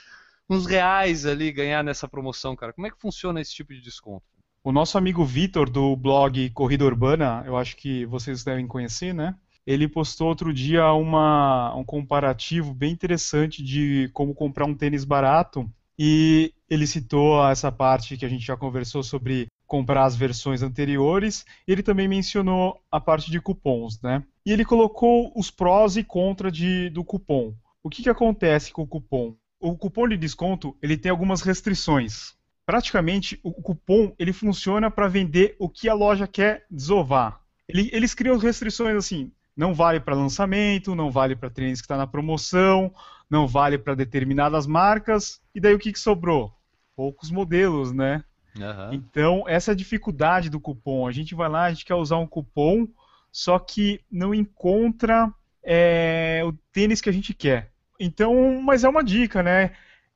[0.49, 2.73] uns reais ali, ganhar nessa promoção, cara.
[2.73, 4.32] Como é que funciona esse tipo de desconto?
[4.65, 9.35] O nosso amigo Vitor, do blog Corrida Urbana, eu acho que vocês devem conhecer, né?
[9.67, 15.69] Ele postou outro dia uma, um comparativo bem interessante de como comprar um tênis barato.
[15.99, 21.45] E ele citou essa parte que a gente já conversou sobre comprar as versões anteriores.
[21.67, 24.23] Ele também mencionou a parte de cupons, né?
[24.45, 26.53] E ele colocou os prós e contras
[26.89, 27.53] do cupom.
[27.83, 29.35] O que, que acontece com o cupom?
[29.59, 32.33] O cupom de desconto ele tem algumas restrições
[32.65, 37.39] praticamente o cupom ele funciona para vender o que a loja quer desovar.
[37.67, 41.97] Ele, eles criam restrições assim, não vale para lançamento, não vale para tênis que está
[41.97, 42.93] na promoção,
[43.29, 45.41] não vale para determinadas marcas.
[45.53, 46.53] E daí o que, que sobrou?
[46.95, 48.23] Poucos modelos, né?
[48.57, 48.93] Uhum.
[48.93, 51.07] Então, essa é a dificuldade do cupom.
[51.07, 52.87] A gente vai lá, a gente quer usar um cupom,
[53.31, 55.31] só que não encontra
[55.63, 57.71] é, o tênis que a gente quer.
[57.99, 59.71] Então, mas é uma dica, né?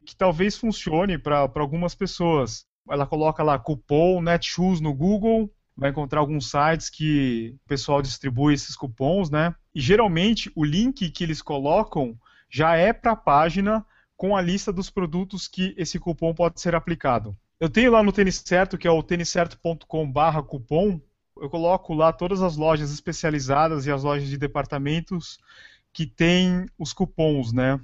[0.08, 2.66] Que talvez funcione para algumas pessoas.
[2.89, 8.53] Ela coloca lá cupom Netshoes no Google, vai encontrar alguns sites que o pessoal distribui
[8.53, 9.53] esses cupons, né?
[9.76, 12.18] E geralmente o link que eles colocam
[12.49, 13.86] já é para a página
[14.16, 17.36] com a lista dos produtos que esse cupom pode ser aplicado.
[17.60, 21.01] Eu tenho lá no Tênis Certo, que é o têniscerto.com/cupom,
[21.41, 25.38] eu coloco lá todas as lojas especializadas e as lojas de departamentos
[25.91, 27.78] que têm os cupons, né?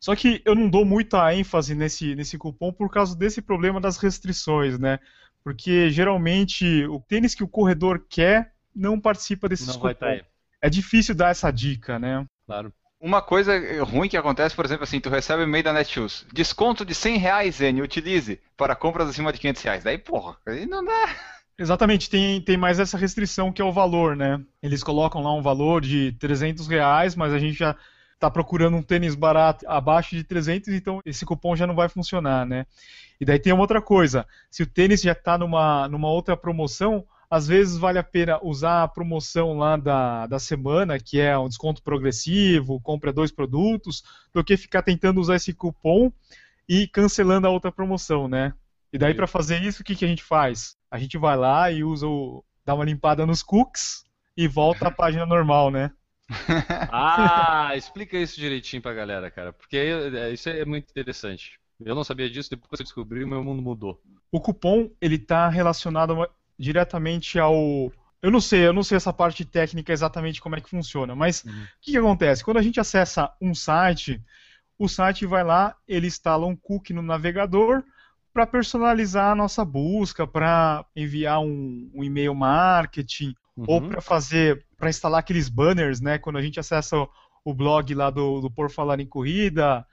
[0.00, 3.98] Só que eu não dou muita ênfase nesse, nesse cupom por causa desse problema das
[3.98, 4.98] restrições, né?
[5.44, 10.08] Porque geralmente o tênis que o corredor quer não participa desses Não vai cupons.
[10.08, 10.22] aí.
[10.62, 12.24] É difícil dar essa dica, né?
[12.46, 12.72] Claro.
[13.00, 16.84] Uma coisa ruim que acontece, por exemplo, assim, tu recebe um e-mail da Netshoes, desconto
[16.84, 19.84] de 100 reais, N, utilize para compras acima de 500 reais.
[19.84, 21.16] Daí, porra, aí não dá.
[21.58, 24.40] Exatamente, tem, tem mais essa restrição que é o valor, né?
[24.62, 27.74] Eles colocam lá um valor de 300 reais, mas a gente já
[28.20, 32.44] está procurando um tênis barato abaixo de 300, então esse cupom já não vai funcionar,
[32.44, 32.66] né?
[33.18, 37.04] E daí tem uma outra coisa, se o tênis já está numa, numa outra promoção,
[37.30, 41.48] às vezes vale a pena usar a promoção lá da, da semana, que é um
[41.48, 44.02] desconto progressivo, compra dois produtos,
[44.34, 46.12] do que ficar tentando usar esse cupom
[46.68, 48.52] e cancelando a outra promoção, né?
[48.92, 50.76] E daí para fazer isso, o que, que a gente faz?
[50.90, 54.04] A gente vai lá e usa o, dá uma limpada nos cookies
[54.36, 55.90] e volta à página normal, né?
[56.88, 61.58] Ah, explica isso direitinho pra galera, cara, porque é, isso é muito interessante.
[61.78, 64.02] Eu não sabia disso, depois que eu descobri, o meu mundo mudou.
[64.30, 66.28] O cupom ele está relacionado
[66.58, 70.68] diretamente ao eu não sei, eu não sei essa parte técnica exatamente como é que
[70.68, 71.64] funciona, mas Uhum.
[71.64, 72.44] o que, que acontece?
[72.44, 74.22] Quando a gente acessa um site,
[74.78, 77.84] o site vai lá, ele instala um cookie no navegador
[78.32, 83.34] para personalizar a nossa busca, para enviar um, um e-mail marketing,
[83.66, 83.88] ou Uhum.
[83.88, 86.18] para fazer, para instalar aqueles banners, né?
[86.18, 87.08] Quando a gente acessa o,
[87.44, 89.86] o blog lá do, do Por Falar em Corrida,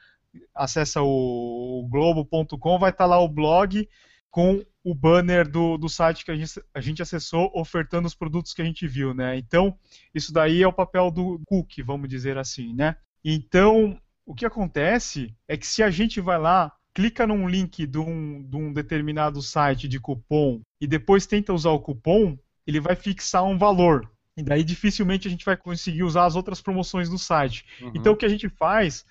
[0.54, 3.88] acessa o, o globo.com, vai estar lá o blog
[4.30, 8.54] com o banner do, do site que a gente, a gente acessou, ofertando os produtos
[8.54, 9.38] que a gente viu, né?
[9.38, 9.78] Então,
[10.14, 12.96] isso daí é o papel do cookie, vamos dizer assim, né?
[13.24, 17.98] Então, o que acontece é que se a gente vai lá, clica num link de
[17.98, 22.38] um, de um determinado site de cupom e depois tenta usar o cupom,
[22.68, 24.12] ele vai fixar um valor.
[24.36, 27.66] E daí dificilmente a gente vai conseguir usar as outras promoções do site.
[27.82, 27.92] Uhum.
[27.96, 29.04] Então o que a gente faz,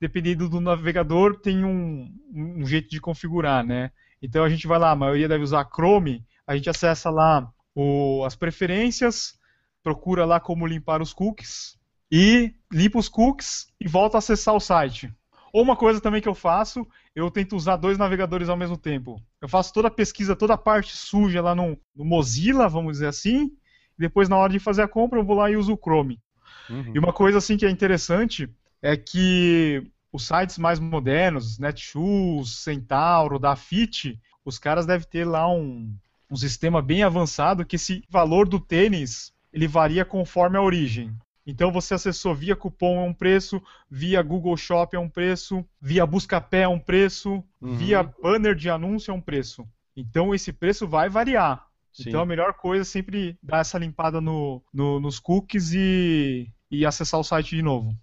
[0.00, 3.92] dependendo do navegador, tem um, um jeito de configurar, né?
[4.20, 8.24] Então a gente vai lá, a maioria deve usar Chrome, a gente acessa lá o-
[8.24, 9.38] as preferências,
[9.82, 11.76] procura lá como limpar os cookies
[12.10, 15.12] e limpa os cookies e volta a acessar o site.
[15.52, 19.20] Ou uma coisa também que eu faço, eu tento usar dois navegadores ao mesmo tempo.
[19.40, 23.08] Eu faço toda a pesquisa, toda a parte suja lá no, no Mozilla, vamos dizer
[23.08, 23.50] assim,
[23.98, 26.18] e depois na hora de fazer a compra eu vou lá e uso o Chrome.
[26.70, 26.92] Uhum.
[26.94, 28.48] E uma coisa assim que é interessante
[28.80, 35.94] é que os sites mais modernos, Netshoes, Centauro, Dafit, os caras devem ter lá um,
[36.30, 41.14] um sistema bem avançado que esse valor do tênis ele varia conforme a origem.
[41.46, 46.06] Então você acessou via cupom é um preço, via Google Shop é um preço, via
[46.06, 47.76] Buscapé é um preço, Uhum.
[47.76, 49.66] via banner de anúncio é um preço.
[49.96, 51.66] Então esse preço vai variar.
[51.92, 52.04] Sim.
[52.08, 56.86] Então a melhor coisa é sempre dar essa limpada no- no- nos cookies e, e
[56.86, 57.94] acessar o site de novo.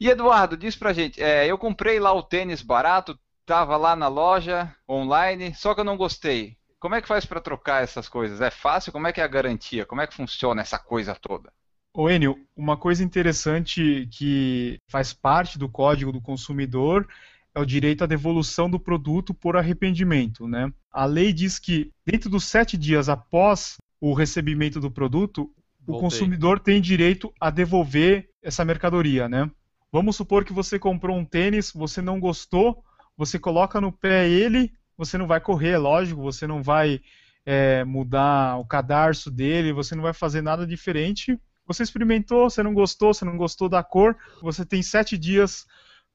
[0.00, 4.06] E Eduardo, diz pra gente, é, eu comprei lá o tênis barato, tava lá na
[4.08, 6.56] loja, online, só que eu não gostei.
[6.84, 8.42] Como é que faz pra trocar essas coisas?
[8.42, 8.92] É fácil?
[8.92, 9.86] Como é que é a garantia?
[9.86, 11.50] Como é que funciona essa coisa toda?
[11.94, 17.08] Ô Enio, uma coisa interessante que faz parte do código do consumidor
[17.54, 20.70] é o direito à devolução do produto por arrependimento, né?
[20.92, 25.50] A lei diz que dentro dos sete dias após o recebimento do produto,
[25.86, 26.02] o Voltei.
[26.02, 29.50] consumidor tem direito a devolver essa mercadoria, né?
[29.90, 32.84] Vamos supor que você comprou um tênis, você não gostou,
[33.16, 37.00] você coloca no pé ele, você não vai correr, lógico, você não vai
[37.44, 41.38] é, mudar o cadarço dele, você não vai fazer nada diferente.
[41.66, 45.66] Você experimentou, você não gostou, você não gostou da cor, você tem sete dias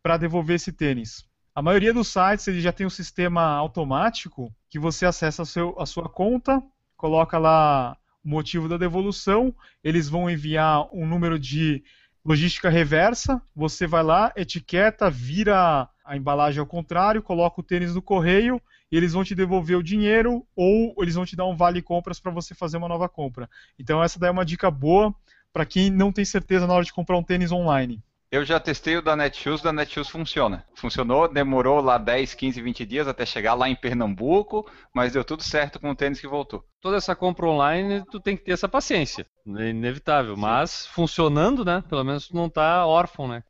[0.01, 1.25] para devolver esse tênis.
[1.55, 5.75] A maioria dos sites ele já tem um sistema automático que você acessa a, seu-
[5.79, 6.61] a sua conta,
[6.95, 9.53] coloca lá o motivo da devolução,
[9.83, 11.83] eles vão enviar um número de
[12.23, 18.01] logística reversa, você vai lá, etiqueta, vira a embalagem ao contrário, coloca o tênis no
[18.01, 18.61] correio
[18.91, 22.19] e eles vão te devolver o dinheiro ou eles vão te dar um vale compras
[22.19, 23.49] para você fazer uma nova compra.
[23.77, 25.13] Então essa daí é uma dica boa
[25.53, 28.01] para quem não tem certeza na hora de comprar um tênis online.
[28.31, 30.63] Eu já testei o da Netshoes, da Netshoes funciona.
[30.75, 35.41] Funcionou, demorou lá 10, 15, 20 dias até chegar lá em Pernambuco, mas deu tudo
[35.41, 36.63] certo com o tênis que voltou.
[36.79, 39.25] Toda essa compra online, tu tem que ter essa paciência.
[39.57, 40.35] É inevitável.
[40.35, 40.41] Sim.
[40.41, 41.83] Mas funcionando, né?
[41.89, 43.43] Pelo menos tu não tá órfão, né?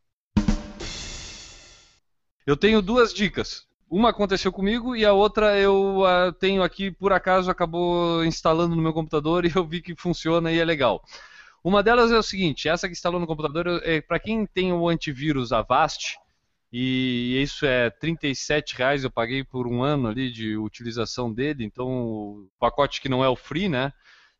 [2.48, 3.68] Eu tenho duas dicas.
[3.90, 8.82] Uma aconteceu comigo e a outra eu uh, tenho aqui, por acaso, acabou instalando no
[8.82, 11.04] meu computador e eu vi que funciona e é legal.
[11.64, 14.88] Uma delas é o seguinte: essa que instalou no computador é para quem tem o
[14.88, 16.20] antivírus Avast,
[16.72, 21.88] e isso é 37 reais eu paguei por um ano ali de utilização dele, então
[21.88, 23.92] o pacote que não é o free, né?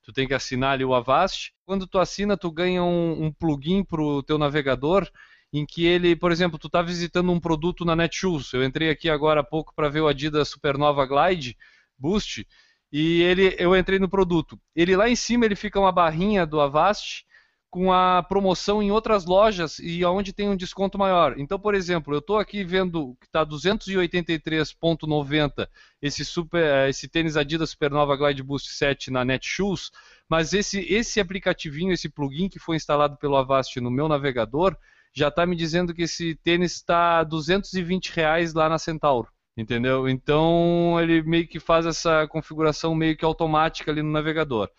[0.04, 1.54] Tu tem que assinar ali o Avast.
[1.66, 5.10] Quando tu assina, tu ganha um, um plugin para o teu navegador
[5.52, 8.54] em que ele, por exemplo, tu está visitando um produto na Netshoes.
[8.54, 11.58] Eu entrei aqui agora há pouco para ver o Adidas Supernova Glide
[11.98, 12.48] Boost
[12.92, 14.60] e ele, eu entrei no produto.
[14.76, 17.26] Ele lá em cima ele fica uma barrinha do Avast
[17.70, 21.36] com a promoção em outras lojas e aonde tem um desconto maior.
[21.38, 25.68] Então, por exemplo, eu estou aqui vendo que está 283,90
[26.02, 29.92] esse super, esse tênis Adidas Supernova Glide Boost 7 na Netshoes,
[30.28, 34.76] mas esse esse aplicativinho, esse plugin que foi instalado pelo Avast no meu navegador,
[35.20, 39.28] já está me dizendo que esse tênis está 220 reais lá na Centauro.
[39.56, 40.08] Entendeu?
[40.08, 44.70] Então ele meio que faz essa configuração meio que automática ali no navegador.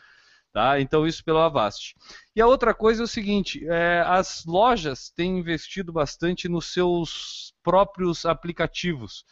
[0.53, 0.81] Tá?
[0.81, 1.95] Então isso pelo Avast.
[2.35, 7.53] E a outra coisa é o seguinte: é, as lojas têm investido bastante nos seus
[7.63, 9.25] próprios aplicativos.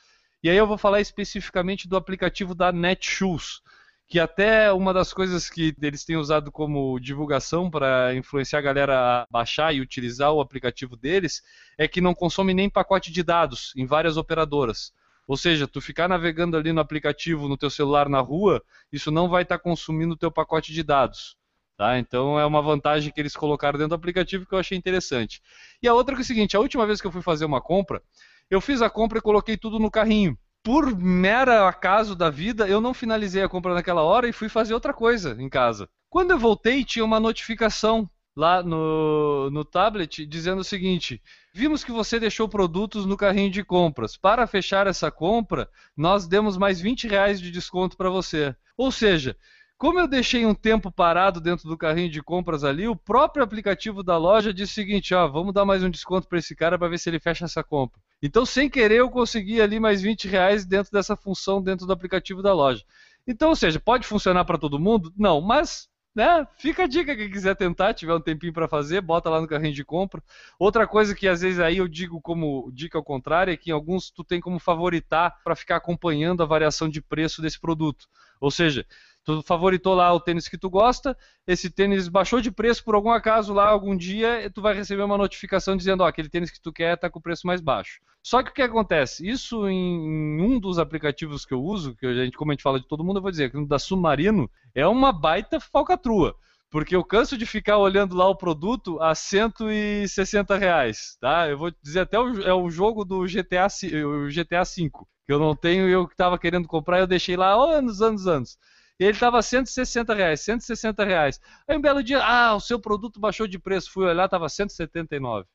[0.42, 3.60] E aí eu vou falar especificamente do aplicativo da Netshoes,
[4.08, 9.22] que até uma das coisas que eles têm usado como divulgação para influenciar a galera
[9.22, 11.42] a baixar e utilizar o aplicativo deles
[11.76, 14.92] é que não consome nem pacote de dados em várias operadoras.
[15.26, 19.28] Ou seja, tu ficar navegando ali no aplicativo no teu celular na rua, isso não
[19.28, 21.36] vai estar tá consumindo o teu pacote de dados.
[21.76, 21.98] Tá?
[21.98, 25.42] Então é uma vantagem que eles colocaram dentro do aplicativo que eu achei interessante.
[25.82, 27.60] E a outra é, é o seguinte, a última vez que eu fui fazer uma
[27.60, 28.02] compra,
[28.50, 30.36] eu fiz a compra e coloquei tudo no carrinho.
[30.68, 34.74] Por mera acaso da vida, eu não finalizei a compra naquela hora e fui fazer
[34.74, 35.88] outra coisa em casa.
[36.10, 38.06] Quando eu voltei, tinha uma notificação
[38.36, 41.22] lá no, no tablet dizendo o seguinte:
[41.54, 44.14] Vimos que você deixou produtos no carrinho de compras.
[44.14, 48.54] Para fechar essa compra, nós demos mais 20 reais de desconto para você.
[48.76, 49.38] Ou seja,
[49.78, 54.02] como eu deixei um tempo parado dentro do carrinho de compras ali, o próprio aplicativo
[54.02, 56.88] da loja disse o seguinte: ó, vamos dar mais um desconto para esse cara para
[56.88, 58.00] ver se ele fecha essa compra.
[58.20, 62.42] Então, sem querer, eu consegui ali mais 20 reais dentro dessa função dentro do aplicativo
[62.42, 62.82] da loja.
[63.24, 65.12] Então, ou seja, pode funcionar para todo mundo?
[65.16, 66.44] Não, mas né?
[66.56, 69.72] Fica a dica quem quiser tentar, tiver um tempinho para fazer, bota lá no carrinho
[69.72, 70.20] de compra.
[70.58, 73.72] Outra coisa que às vezes aí eu digo como dica ao contrário é que em
[73.72, 78.08] alguns tu tem como favoritar para ficar acompanhando a variação de preço desse produto.
[78.40, 78.84] Ou seja,
[79.28, 81.14] tu favoritou lá o tênis que tu gosta,
[81.46, 85.18] esse tênis baixou de preço por algum acaso lá algum dia, tu vai receber uma
[85.18, 88.00] notificação dizendo, ó, aquele tênis que tu quer está com o preço mais baixo.
[88.22, 89.28] Só que o que acontece?
[89.28, 92.80] Isso em um dos aplicativos que eu uso, que a gente, como a gente fala
[92.80, 96.34] de todo mundo, eu vou dizer, que da Submarino, é uma baita falcatrua.
[96.70, 101.48] Porque eu canso de ficar olhando lá o produto a 160 reais, tá?
[101.48, 103.66] Eu vou dizer até o, é o jogo do GTA,
[104.06, 104.90] o GTA V,
[105.26, 108.58] que eu não tenho e eu estava querendo comprar, eu deixei lá anos, anos, anos.
[108.98, 111.40] E ele estava 160 reais, 160 reais.
[111.66, 113.92] Aí um belo dia, ah, o seu produto baixou de preço.
[113.92, 115.46] Fui olhar, estava 179.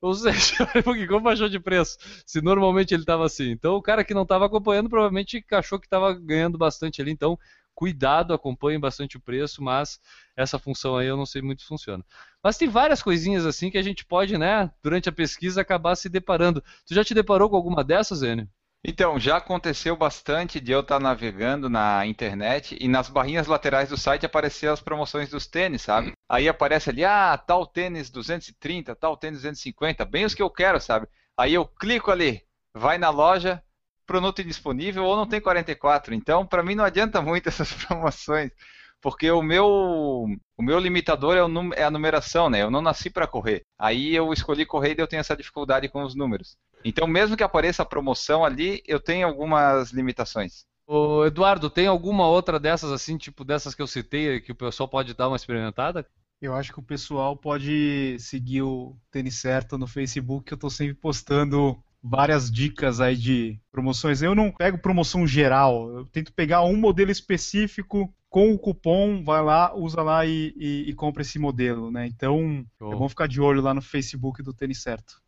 [0.00, 0.54] Ou seja,
[1.08, 1.98] como baixou de preço?
[2.24, 3.50] Se normalmente ele estava assim.
[3.50, 7.10] Então o cara que não estava acompanhando provavelmente achou que estava ganhando bastante ali.
[7.10, 7.38] Então
[7.74, 10.00] cuidado, acompanhe bastante o preço, mas
[10.36, 12.04] essa função aí eu não sei muito se funciona.
[12.42, 16.08] Mas tem várias coisinhas assim que a gente pode, né, durante a pesquisa acabar se
[16.08, 16.60] deparando.
[16.84, 18.48] Tu já te deparou com alguma dessas, Enio?
[18.84, 23.96] Então, já aconteceu bastante de eu estar navegando na internet e nas barrinhas laterais do
[23.96, 26.12] site aparecer as promoções dos tênis, sabe?
[26.28, 30.80] Aí aparece ali, ah, tal tênis 230, tal tênis 250, bem os que eu quero,
[30.80, 31.08] sabe?
[31.36, 33.62] Aí eu clico ali, vai na loja,
[34.06, 36.14] produto indisponível ou não tem 44.
[36.14, 38.50] Então, para mim não adianta muito essas promoções,
[39.00, 39.66] porque o meu
[40.56, 42.62] o meu limitador é, o, é a numeração, né?
[42.62, 43.64] Eu não nasci para correr.
[43.78, 46.56] Aí eu escolhi correr e eu tenho essa dificuldade com os números.
[46.84, 50.64] Então, mesmo que apareça a promoção ali, eu tenho algumas limitações.
[50.86, 54.88] Ô, Eduardo, tem alguma outra dessas assim, tipo dessas que eu citei, que o pessoal
[54.88, 56.06] pode dar uma experimentada?
[56.40, 60.70] Eu acho que o pessoal pode seguir o Tênis Certo no Facebook, que eu estou
[60.70, 64.22] sempre postando várias dicas aí de promoções.
[64.22, 69.42] Eu não pego promoção geral, eu tento pegar um modelo específico com o cupom, vai
[69.42, 72.06] lá, usa lá e, e, e compra esse modelo, né?
[72.06, 72.92] Então, oh.
[72.92, 75.20] é bom ficar de olho lá no Facebook do Tênis Certo.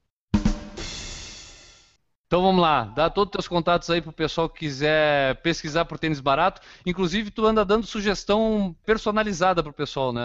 [2.31, 5.99] Então vamos lá, dá todos os teus contatos aí pro pessoal que quiser pesquisar por
[5.99, 6.61] tênis barato.
[6.87, 10.23] Inclusive, tu anda dando sugestão personalizada pro pessoal, né,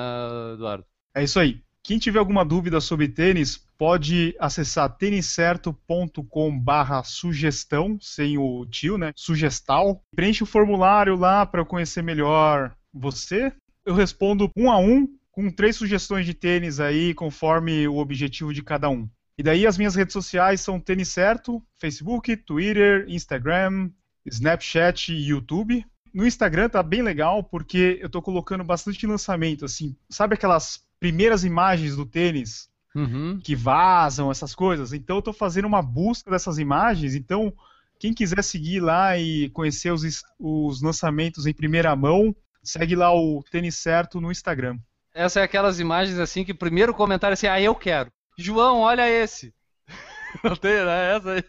[0.54, 0.86] Eduardo?
[1.16, 1.64] É isso aí.
[1.82, 9.12] Quem tiver alguma dúvida sobre tênis, pode acessar têniscerto.com barra sugestão, sem o tio, né?
[9.16, 10.00] Sugestal.
[10.16, 13.52] Preenche o formulário lá para eu conhecer melhor você.
[13.84, 18.62] Eu respondo um a um, com três sugestões de tênis aí, conforme o objetivo de
[18.62, 19.10] cada um.
[19.38, 23.90] E daí as minhas redes sociais são Tênis Certo, Facebook, Twitter, Instagram,
[24.26, 25.86] Snapchat e YouTube.
[26.14, 31.44] No Instagram tá bem legal porque eu tô colocando bastante lançamento, assim, sabe aquelas primeiras
[31.44, 33.38] imagens do tênis Uhum.
[33.44, 34.94] que vazam, essas coisas.
[34.94, 37.14] Então eu tô fazendo uma busca dessas imagens.
[37.14, 37.54] Então,
[38.00, 42.34] quem quiser seguir lá e conhecer os, os lançamentos em primeira mão,
[42.64, 44.78] segue lá o Tênis Certo no Instagram.
[45.14, 48.10] Essa é aquelas imagens assim que o primeiro comentário é assim, ah, eu quero.
[48.38, 49.54] João, olha esse.
[50.44, 51.16] Não tem, né?
[51.16, 51.44] Essa aí.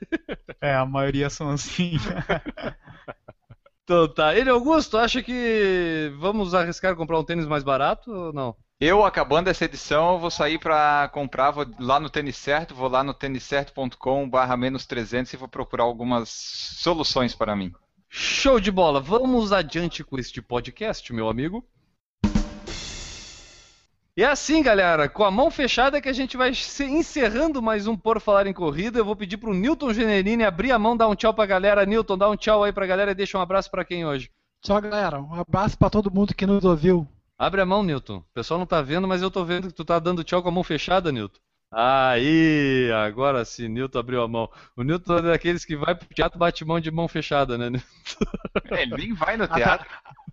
[0.61, 1.93] É, a maioria são assim.
[3.87, 4.34] Então tá.
[4.34, 8.57] Ele, Augusto, acha que vamos arriscar comprar um tênis mais barato ou não?
[8.80, 12.89] Eu, acabando essa edição, eu vou sair para comprar vou lá no Tênis Certo, vou
[12.89, 17.72] lá no têniscerto.com barra menos 300 e vou procurar algumas soluções para mim.
[18.09, 19.01] Show de bola.
[19.01, 21.64] Vamos adiante com este podcast, meu amigo.
[24.17, 27.87] E é assim, galera, com a mão fechada que a gente vai se- encerrando mais
[27.87, 28.99] um Por Falar em Corrida.
[28.99, 31.85] Eu vou pedir pro Newton Generini abrir a mão, dar um tchau pra galera.
[31.85, 34.31] Newton, dá um tchau aí pra galera e deixa um abraço pra quem hoje.
[34.62, 35.21] Tchau, galera.
[35.21, 37.07] Um abraço pra todo mundo que nos ouviu.
[37.39, 38.17] Abre a mão, Newton.
[38.17, 40.49] O pessoal não tá vendo, mas eu tô vendo que tu tá dando tchau com
[40.49, 41.39] a mão fechada, Newton.
[41.73, 44.49] Aí, agora sim, Newton abriu a mão.
[44.77, 47.81] O Newton é daqueles que vai pro teatro bate mão de mão fechada, né?
[48.71, 49.87] Ele nem vai no teatro.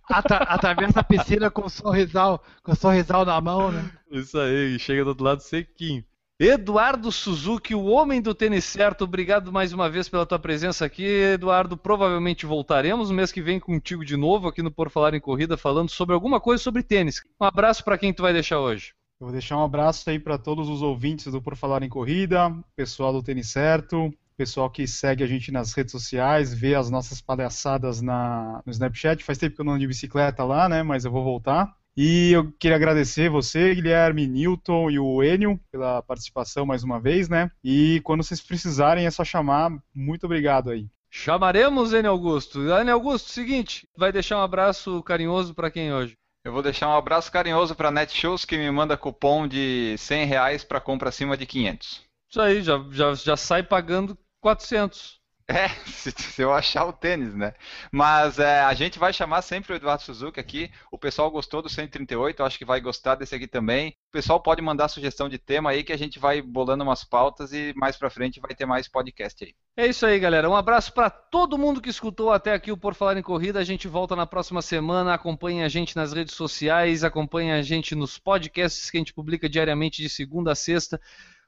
[0.08, 3.90] Atra atravessa a piscina com o sorrisal, com o sorrisal na mão, né?
[4.10, 6.04] Isso aí, chega do outro lado sequinho.
[6.38, 11.04] Eduardo Suzuki, o homem do tênis certo, obrigado mais uma vez pela tua presença aqui.
[11.04, 15.20] Eduardo, provavelmente voltaremos no mês que vem contigo de novo aqui no Por Falar em
[15.20, 17.22] Corrida, falando sobre alguma coisa sobre tênis.
[17.40, 18.92] Um abraço para quem tu vai deixar hoje.
[19.24, 22.54] Eu vou deixar um abraço aí para todos os ouvintes do Por Falar em Corrida,
[22.76, 27.22] pessoal do Tênis Certo, pessoal que segue a gente nas redes sociais, vê as nossas
[27.22, 29.24] palhaçadas na, no Snapchat.
[29.24, 30.82] Faz tempo que eu não ando de bicicleta lá, né?
[30.82, 31.74] Mas eu vou voltar.
[31.96, 37.26] E eu queria agradecer você, Guilherme, Newton e o Enio pela participação mais uma vez,
[37.26, 37.50] né?
[37.64, 39.70] E quando vocês precisarem é só chamar.
[39.94, 40.86] Muito obrigado aí.
[41.08, 42.60] Chamaremos N Augusto.
[42.60, 46.14] N Augusto, seguinte, vai deixar um abraço carinhoso para quem hoje?
[46.44, 50.62] Eu vou deixar um abraço carinhoso para Netshows que me manda cupom de 100 reais
[50.62, 52.02] para compra acima de 500.
[52.30, 55.23] Isso aí, já, já, já sai pagando 400.
[55.46, 57.52] É, se, se eu achar o tênis, né?
[57.92, 60.70] Mas é, a gente vai chamar sempre o Eduardo Suzuki aqui.
[60.90, 63.90] O pessoal gostou do 138, eu acho que vai gostar desse aqui também.
[64.08, 67.52] O pessoal pode mandar sugestão de tema aí que a gente vai bolando umas pautas
[67.52, 69.54] e mais pra frente vai ter mais podcast aí.
[69.76, 70.48] É isso aí, galera.
[70.48, 73.58] Um abraço para todo mundo que escutou até aqui o Por Falar em Corrida.
[73.58, 75.12] A gente volta na próxima semana.
[75.12, 79.48] Acompanhe a gente nas redes sociais, acompanhe a gente nos podcasts que a gente publica
[79.48, 80.98] diariamente de segunda a sexta.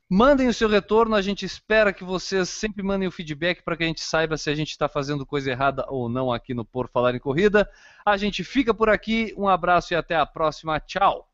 [0.09, 3.83] Mandem o seu retorno, a gente espera que vocês sempre mandem o feedback para que
[3.83, 6.89] a gente saiba se a gente está fazendo coisa errada ou não aqui no Por
[6.89, 7.69] Falar em Corrida.
[8.05, 10.79] A gente fica por aqui, um abraço e até a próxima.
[10.79, 11.29] Tchau!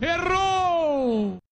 [0.00, 1.42] Errou!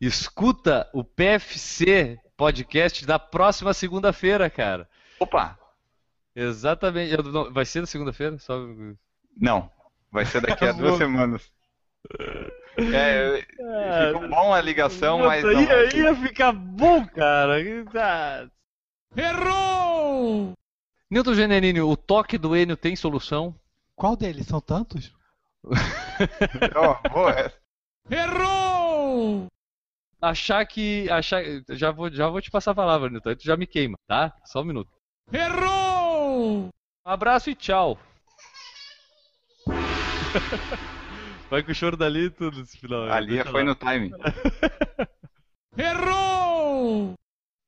[0.00, 4.88] Escuta o PFC podcast da próxima segunda-feira, cara.
[5.18, 5.58] Opa!
[6.34, 7.14] Exatamente.
[7.52, 8.38] Vai ser na segunda-feira?
[8.38, 8.66] Só...
[9.36, 9.70] Não,
[10.10, 11.52] vai ser daqui a duas semanas.
[12.78, 15.52] É, ficou bom a ligação, mas não.
[15.52, 17.56] ia, ia ficar bom, cara.
[17.94, 18.46] Ah.
[19.16, 20.52] Errou!
[21.10, 23.54] Newton Generini, o toque do Enio tem solução?
[23.96, 24.46] Qual deles?
[24.46, 25.12] São tantos?
[27.36, 27.58] Essa.
[28.08, 29.46] Errou!
[30.22, 31.10] Achar que.
[31.10, 31.42] Achar...
[31.70, 33.30] Já, vou, já vou te passar a palavra, Newton.
[33.30, 34.32] aí Tu já me queima, tá?
[34.44, 34.90] Só um minuto.
[35.32, 36.68] Errou!
[37.06, 37.98] Um abraço e tchau.
[41.50, 43.10] Vai com o choro dali e tudo esse final.
[43.10, 43.70] Ali Deixa foi lá.
[43.70, 44.12] no time.
[45.76, 47.14] Errou!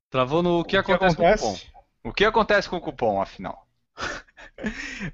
[0.08, 1.58] Travou no o que, acontece, com o cupom.
[2.04, 3.66] O que acontece com o cupom, afinal?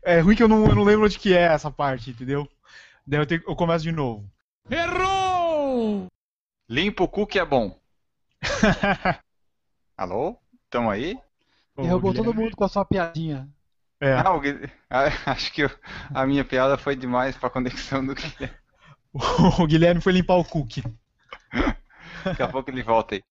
[0.02, 2.48] É ruim que eu não, eu não lembro onde que é essa parte, entendeu?
[3.06, 4.28] Daí eu, tenho- eu começo de novo.
[4.70, 6.06] Errou!
[6.68, 7.78] Limpa o cu que é bom.
[9.96, 10.36] Alô?
[10.68, 11.18] Tamo aí?
[11.76, 13.48] Derrubou O todo mundo com a sua piadinha.
[14.00, 14.40] É, Ah, o
[14.90, 15.70] ah, acho que eu-
[16.14, 18.56] a minha piada foi demais pra conexão do Guilherme.
[19.60, 20.82] o Guilherme foi limpar o cookie.
[22.30, 23.22] Daqui a pouco ele volta aí.